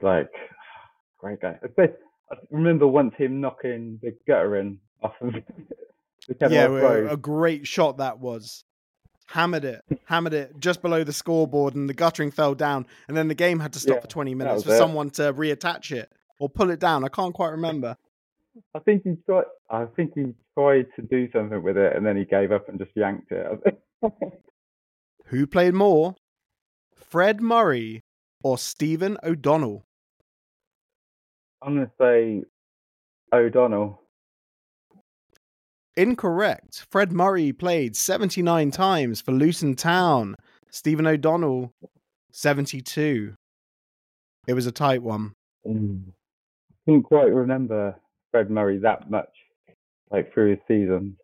[0.00, 0.30] Like,
[1.18, 1.58] great guy.
[1.78, 5.32] I remember once him knocking the gutter in off of
[6.28, 6.52] the Kenilworth
[6.82, 7.12] yeah, Road.
[7.12, 8.64] a great shot that was.
[9.28, 12.86] Hammered it, hammered it just below the scoreboard, and the guttering fell down.
[13.08, 14.78] And then the game had to stop Yeah, for 20 minutes for it.
[14.78, 17.02] someone to reattach it or pull it down.
[17.04, 17.96] I can't quite remember.
[18.74, 19.44] I think he tried.
[19.70, 22.78] I think he tried to do something with it, and then he gave up and
[22.78, 23.82] just yanked it.
[25.26, 26.16] Who played more,
[26.94, 28.02] Fred Murray
[28.42, 29.84] or Stephen O'Donnell?
[31.62, 32.42] I'm gonna say
[33.32, 34.00] O'Donnell.
[35.96, 36.86] Incorrect.
[36.90, 40.36] Fred Murray played 79 times for Luton Town.
[40.70, 41.70] Stephen O'Donnell,
[42.32, 43.34] 72.
[44.46, 45.32] It was a tight one.
[45.66, 46.04] Mm.
[46.08, 47.94] I couldn't quite remember
[48.32, 49.28] Fred Murray that much,
[50.10, 51.14] like through his seasons.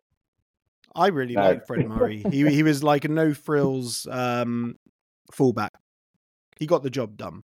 [0.95, 1.41] I really No.
[1.41, 2.23] like Fred Murray.
[2.31, 4.77] He he was like a no frills um,
[5.31, 5.73] fullback.
[6.57, 7.43] He got the job done.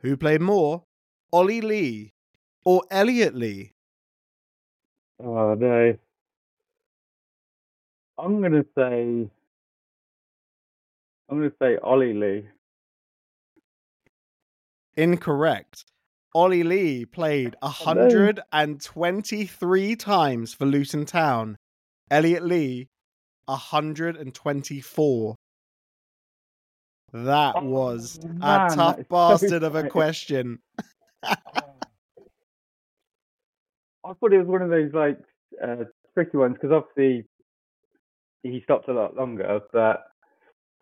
[0.00, 0.84] Who played more,
[1.32, 2.12] Ollie Lee
[2.64, 3.72] or Elliot Lee?
[5.22, 5.96] Oh no.
[8.18, 9.28] I'm gonna say.
[11.28, 12.46] I'm gonna say Ollie Lee.
[14.96, 15.84] Incorrect.
[16.34, 21.56] Ollie Lee played 123 times for Luton Town.
[22.10, 22.88] Elliot Lee,
[23.46, 25.34] 124.
[27.12, 30.58] That Oh, was man, a tough is so bastard of a question.
[31.24, 31.36] I
[34.14, 35.18] thought it was one of those like
[35.62, 37.24] uh, tricky ones because obviously
[38.42, 40.04] he stopped a lot longer, but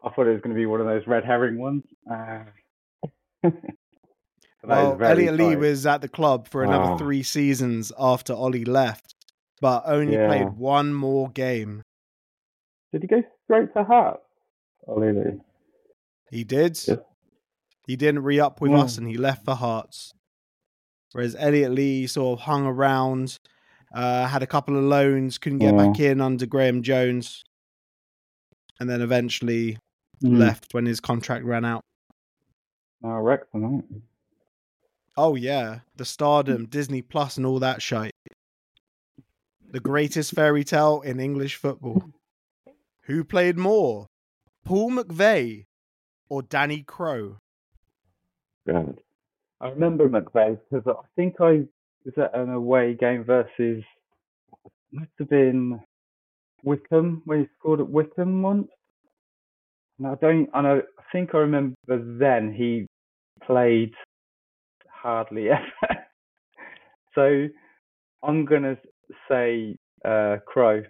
[0.02, 1.84] I thought it was going to be one of those red herring ones.
[2.10, 2.44] Uh,
[3.42, 3.74] but that is
[4.62, 6.96] Well, Elliot Lee was at the club for another Ah.
[6.98, 9.14] three seasons after Ollie left,
[9.60, 10.26] but only Yeah.
[10.26, 11.82] played one more game.
[12.92, 14.22] Did he go straight to Hearts?
[14.86, 15.40] Ollie Lee.
[16.30, 16.78] He did.
[16.86, 16.96] Yeah.
[17.86, 18.80] He didn't re up with Yeah.
[18.80, 20.12] us and he left for Hearts.
[21.12, 23.38] Whereas Elliot Lee sort of hung around,
[23.94, 27.42] uh, had a couple of loans, couldn't get back in under Graeme Jones,
[28.78, 29.78] and then eventually
[30.22, 30.38] Mm.
[30.38, 31.82] left when his contract ran out.
[33.00, 34.02] Now Wrexham?
[35.16, 35.80] Oh, yeah.
[35.96, 36.08] The hmm.
[36.08, 38.12] stardom, Disney Plus, and all that shite.
[39.70, 42.10] The greatest fairy tale in English football.
[43.02, 44.06] Who played more?
[44.64, 45.64] Paul McVeigh
[46.28, 47.38] or Danny Crow?
[48.66, 48.98] God.
[49.60, 51.66] I remember McVeigh because I think I
[52.04, 53.84] was at an away game versus
[54.92, 55.80] must have been
[56.64, 58.68] Wycombe when he scored at Wycombe once.
[59.98, 60.48] And I don't.
[60.54, 60.82] I know.
[60.98, 62.86] I think I remember then he
[63.46, 63.92] played
[65.00, 66.04] hardly ever.
[67.14, 67.48] so
[68.22, 68.76] I'm gonna
[69.28, 70.82] say uh, Crow.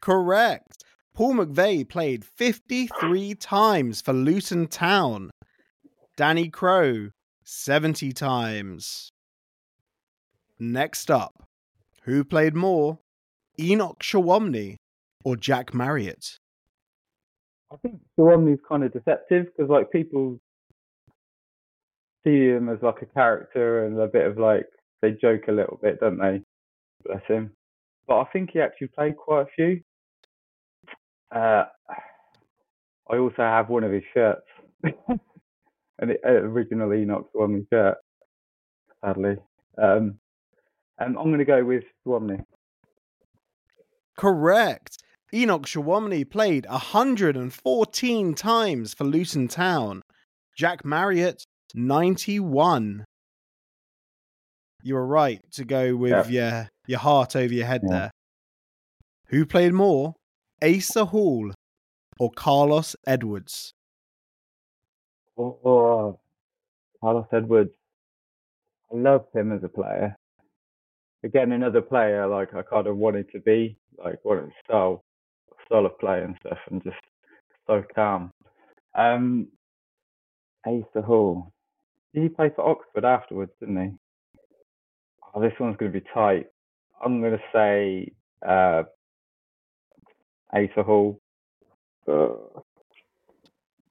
[0.00, 0.84] Correct.
[1.14, 5.30] Paul McVeigh played 53 times for Luton Town.
[6.16, 7.10] Danny Crow,
[7.44, 9.10] 70 times.
[10.58, 11.42] Next up,
[12.04, 12.98] who played more?
[13.60, 14.76] Enoch Showunmi
[15.24, 16.38] or Jack Marriott?
[17.72, 20.38] I think Showunmi's kind of deceptive because like people
[22.24, 24.66] see him as like a character and a bit of like
[25.00, 26.42] they joke a little bit, don't they?
[27.04, 27.52] Bless him.
[28.06, 29.80] But I think he actually played quite a few.
[31.34, 31.64] Uh,
[33.10, 34.46] I also have one of his shirts,
[34.84, 37.96] an original Enoch Showunmi shirt.
[39.04, 39.36] Sadly,
[39.82, 40.18] um,
[40.98, 42.44] and I'm going to go with Showunmi.
[44.16, 44.98] Correct.
[45.34, 50.02] Enoch Showunmi played 114 times for Luton Town.
[50.56, 53.04] Jack Marriott, 91.
[54.82, 57.90] You were right to go with your, your heart over your head Yeah.
[57.98, 58.10] there.
[59.26, 60.14] Who played more?
[60.62, 61.52] Asa Hall
[62.18, 63.72] or Carlos Edwards?
[65.38, 66.20] Oh, oh,
[67.00, 67.72] Carlos Edwards.
[68.92, 70.14] I loved him as a player.
[71.24, 75.02] Again, another player like I kind of wanted to be, like wanted style,
[75.66, 76.96] style of play and stuff, and just
[77.66, 78.30] so calm.
[78.94, 79.48] Um,
[80.66, 81.52] Asa Hall.
[82.14, 83.52] Did he play for Oxford afterwards?
[83.60, 83.90] Didn't he?
[85.34, 86.46] Oh, this one's going to be tight.
[87.02, 88.12] I'm going to say
[88.46, 88.82] uh,
[90.52, 91.20] Asa Hall.
[92.06, 92.60] Uh,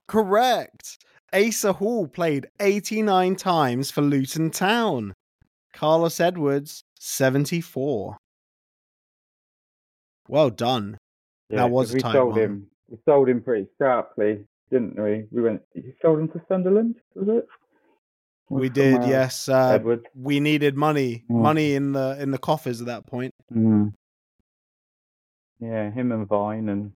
[0.06, 0.98] Correct.
[1.32, 5.14] Asa Hall played 89 times for Luton Town.
[5.72, 8.16] Carlos Edwards, 74.
[10.28, 10.98] Well done.
[11.50, 12.40] That was a we tight sold one.
[12.40, 12.66] him.
[12.88, 15.24] We sold him pretty sharply, didn't we?
[15.30, 15.62] We went.
[15.74, 17.48] You sold him to Sunderland, was it?
[18.48, 19.08] We did, else?
[19.08, 19.48] yes.
[19.48, 20.04] Uh, Edwards.
[20.14, 21.42] we needed money, Mm.
[21.42, 23.32] money in the in the coffers at that point.
[23.52, 23.92] Mm.
[25.60, 26.92] Yeah, him and Vine and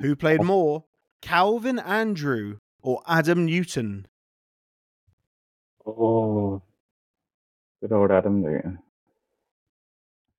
[0.00, 0.84] Who played more?
[1.20, 4.06] Calvin Andrew or Adam Newton?
[5.86, 6.62] oh,
[7.80, 8.78] good old Adam Newton.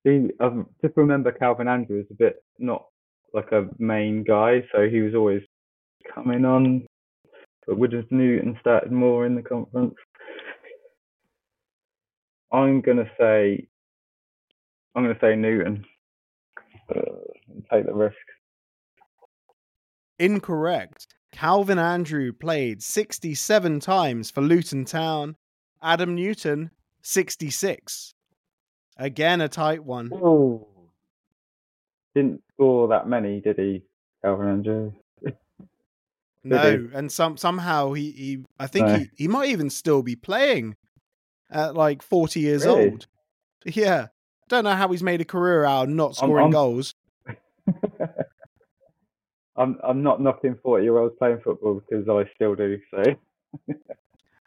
[0.06, 0.50] See, I
[0.82, 2.86] just remember Calvin Andrews a bit not
[3.32, 5.42] like a main guy, so he was always
[6.14, 6.86] coming on.
[7.66, 9.94] But Woodard Newton started more in the conference.
[12.54, 13.66] I'm gonna say,
[14.94, 15.84] I'm gonna say Newton.
[16.88, 17.00] Uh,
[17.72, 18.14] take the risk.
[20.18, 21.08] Incorrect.
[21.32, 25.34] Calvin Andrew played 67 times for Luton Town.
[25.82, 26.70] Adam Newton,
[27.02, 28.14] 66.
[28.98, 30.10] Again, a tight one.
[30.14, 30.68] Oh,
[32.14, 33.82] didn't score that many, did he,
[34.22, 34.92] Calvin Andrews?
[36.46, 38.98] No, and some somehow he, he I think No.
[38.98, 40.76] he, he might even still be playing
[41.54, 42.90] at like 40 years Really?
[42.90, 43.06] old.
[43.64, 44.08] Yeah.
[44.48, 46.94] Don't know how he's made a career out of not I'm- scoring I'm- goals.
[49.56, 52.78] I'm I'm not knocking forty year olds playing football because I still do.
[52.90, 53.02] So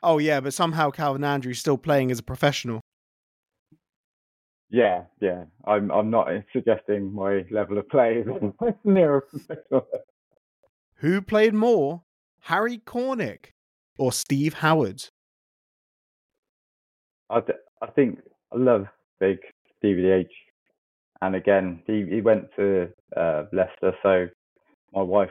[0.04, 2.82] Oh yeah, but somehow Calvin Andrew's still playing as a professional.
[4.70, 5.46] yeah, yeah.
[5.66, 8.28] I'm I'm not suggesting my level of play is
[8.84, 9.88] near a professional.
[10.98, 12.04] Who played more?
[12.42, 13.52] Harry Cornick
[13.98, 15.06] or Steve Howard?
[17.30, 17.42] I,
[17.82, 18.20] I think
[18.54, 18.86] I love
[19.20, 19.40] big
[19.78, 20.32] Stevie H,
[21.22, 24.28] and again he he went to uh, Leicester, so
[24.94, 25.30] my wife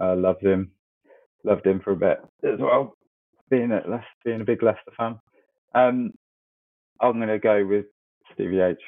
[0.00, 0.70] uh, loves him,
[1.44, 2.96] loved him for a bit as well,
[3.50, 5.18] being a Leic- being a big Leicester fan.
[5.74, 6.12] Um,
[7.00, 7.86] I'm gonna go with
[8.32, 8.78] Stevie H.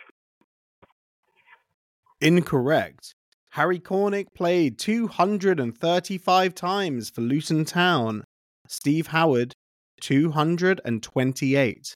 [2.21, 3.15] Incorrect.
[3.51, 8.23] Harry Cornick played 235 times for Luton Town.
[8.69, 9.55] Steve Howard,
[10.01, 11.95] 228.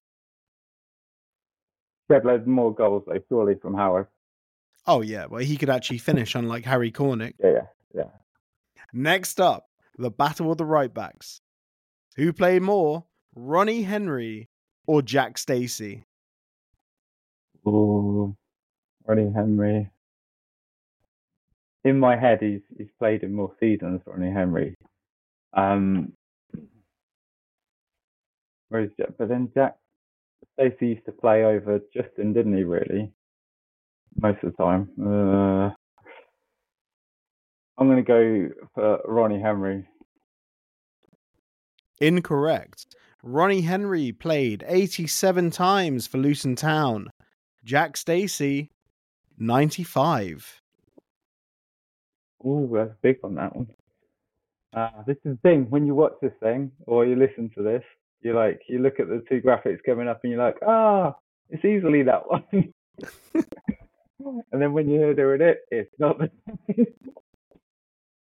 [2.11, 4.07] Shed loads more goals though, surely from Howard.
[4.87, 7.35] Oh, yeah, well, he could actually finish, unlike Harry Cornick.
[7.39, 8.11] Yeah, yeah, yeah.
[8.93, 9.67] Next up,
[9.99, 11.41] the Battle of the Right Backs.
[12.17, 13.05] Who played more,
[13.35, 14.49] Ronnie Henry
[14.87, 16.07] or Jack Stacey?
[17.69, 18.35] Ooh,
[19.07, 19.91] Ronnie Henry.
[21.85, 24.01] In my head, he's he's played in more seasons.
[24.05, 24.77] Ronnie Henry.
[25.53, 26.13] Um,
[28.69, 29.77] whereas Jack, but then Jack
[30.61, 32.65] Stacey used to play over Justin, didn't he?
[32.65, 33.11] Really,
[34.21, 34.89] most of the time.
[35.01, 35.71] Uh,
[37.79, 39.87] I'm going to go for Ronnie Henry.
[42.01, 42.95] Incorrect.
[43.23, 47.11] Ronnie Henry played 87 times for Luton Town.
[47.65, 48.71] Jack Stacey,
[49.39, 50.61] 95.
[52.47, 53.69] Ooh, that's big on that one.
[54.75, 57.83] Uh, this is the thing when you watch this thing or you listen to this,
[58.23, 61.15] you like you look at the two graphics coming up and you're like, ah,
[61.49, 62.73] it's easily that one.
[64.53, 66.31] and then when you hear doing it, it's not the.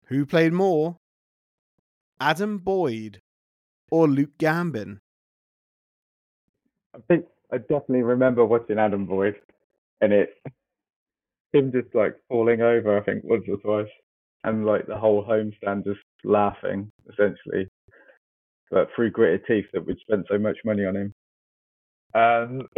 [0.05, 0.97] Who played more?
[2.19, 3.21] Adam Boyd
[3.91, 4.99] or Luke Gambin?
[6.95, 9.35] I think I definitely remember watching Adam Boyd
[10.01, 10.29] and it
[11.53, 13.91] him just like falling over, I think, once or twice.
[14.43, 17.67] And like the whole homestand just laughing, essentially.
[18.71, 21.13] But through gritted teeth that we'd spent so much money on him.
[22.15, 22.67] Um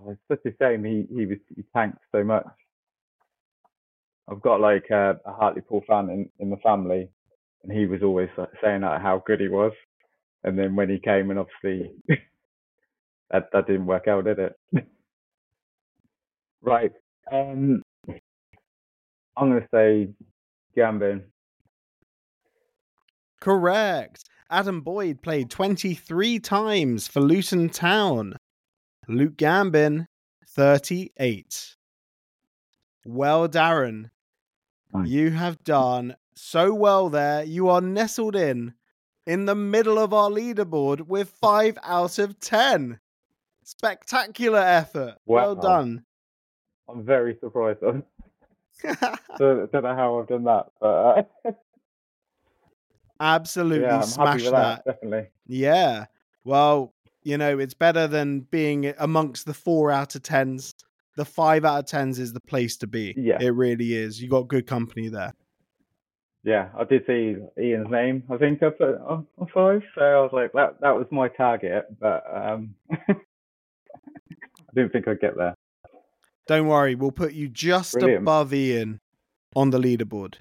[0.00, 2.46] oh, it's such a shame he, he was he tanked so much.
[4.30, 7.08] I've got like a, a Hartlepool fan in, in the family
[7.62, 8.28] and he was always
[8.62, 9.72] saying that how good he was.
[10.44, 11.90] And then when he came and obviously
[13.30, 14.54] that that didn't work out, did it?
[16.62, 16.92] right.
[17.32, 17.82] Um
[19.36, 20.10] I'm gonna say
[20.76, 21.24] Gambin.
[23.46, 24.24] Correct.
[24.50, 28.34] Adam Boyd played 23 times for Luton Town.
[29.06, 30.08] Luke Gambin,
[30.48, 31.76] 38.
[33.06, 34.10] Well, Darren,
[34.92, 35.08] Nice.
[35.08, 37.44] you have done so well there.
[37.44, 38.74] You are nestled in
[39.26, 42.98] in the middle of our leaderboard with five out of 10.
[43.62, 45.18] Spectacular effort.
[45.24, 46.04] Well done.
[46.88, 47.78] I'm very surprised.
[47.84, 48.02] I
[49.38, 51.52] don't, don't know how I've done that, but uh,
[53.20, 54.84] Absolutely yeah, I'm happy smashed with that.
[54.84, 54.94] that.
[54.94, 55.28] Definitely.
[55.46, 56.06] Yeah.
[56.44, 60.74] Well, you know, it's better than being amongst the four out of tens.
[61.16, 63.14] The five out of tens is the place to be.
[63.16, 63.38] Yeah.
[63.40, 64.22] It really is.
[64.22, 65.34] You got good company there.
[66.46, 68.22] Yeah, I did see Ian's name.
[68.30, 71.26] I think I put on on five, so I was like, that that was my
[71.26, 73.16] target, but um, I
[74.72, 75.56] didn't think I'd get there.
[76.46, 78.22] Don't worry, we'll put you just Brilliant.
[78.22, 79.00] above Ian
[79.56, 80.36] on the leaderboard.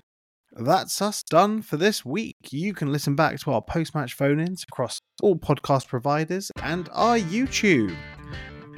[0.58, 2.38] That's us done for this week.
[2.50, 6.88] You can listen back to our post match phone ins across all podcast providers and
[6.94, 7.94] our YouTube.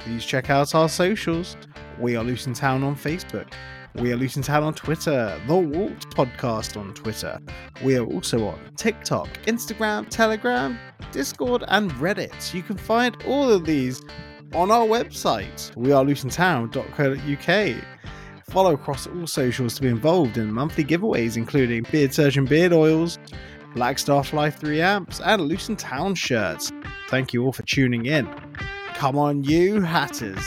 [0.00, 1.56] Please check out our socials.
[2.00, 3.52] We are Luton Town on Facebook.
[3.94, 5.40] We are Luton Town on Twitter.
[5.46, 7.38] The Walt Podcast on Twitter.
[7.84, 10.76] We are also on TikTok, Instagram, Telegram,
[11.12, 12.54] Discord, and Reddit.
[12.54, 14.02] You can find all of these
[14.52, 17.84] on our website, wearelutontown.co.uk.
[18.48, 23.18] Follow across all socials to be involved in monthly giveaways, including Beard Surgeon Beard Oils,
[23.74, 26.72] Blackstar Fly 3 amps, and Luton Town shirts.
[27.08, 28.26] Thank you all for tuning in.
[28.94, 30.44] Come on, you hatters.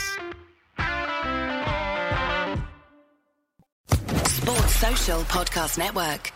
[4.26, 6.32] Sports Social Podcast Network.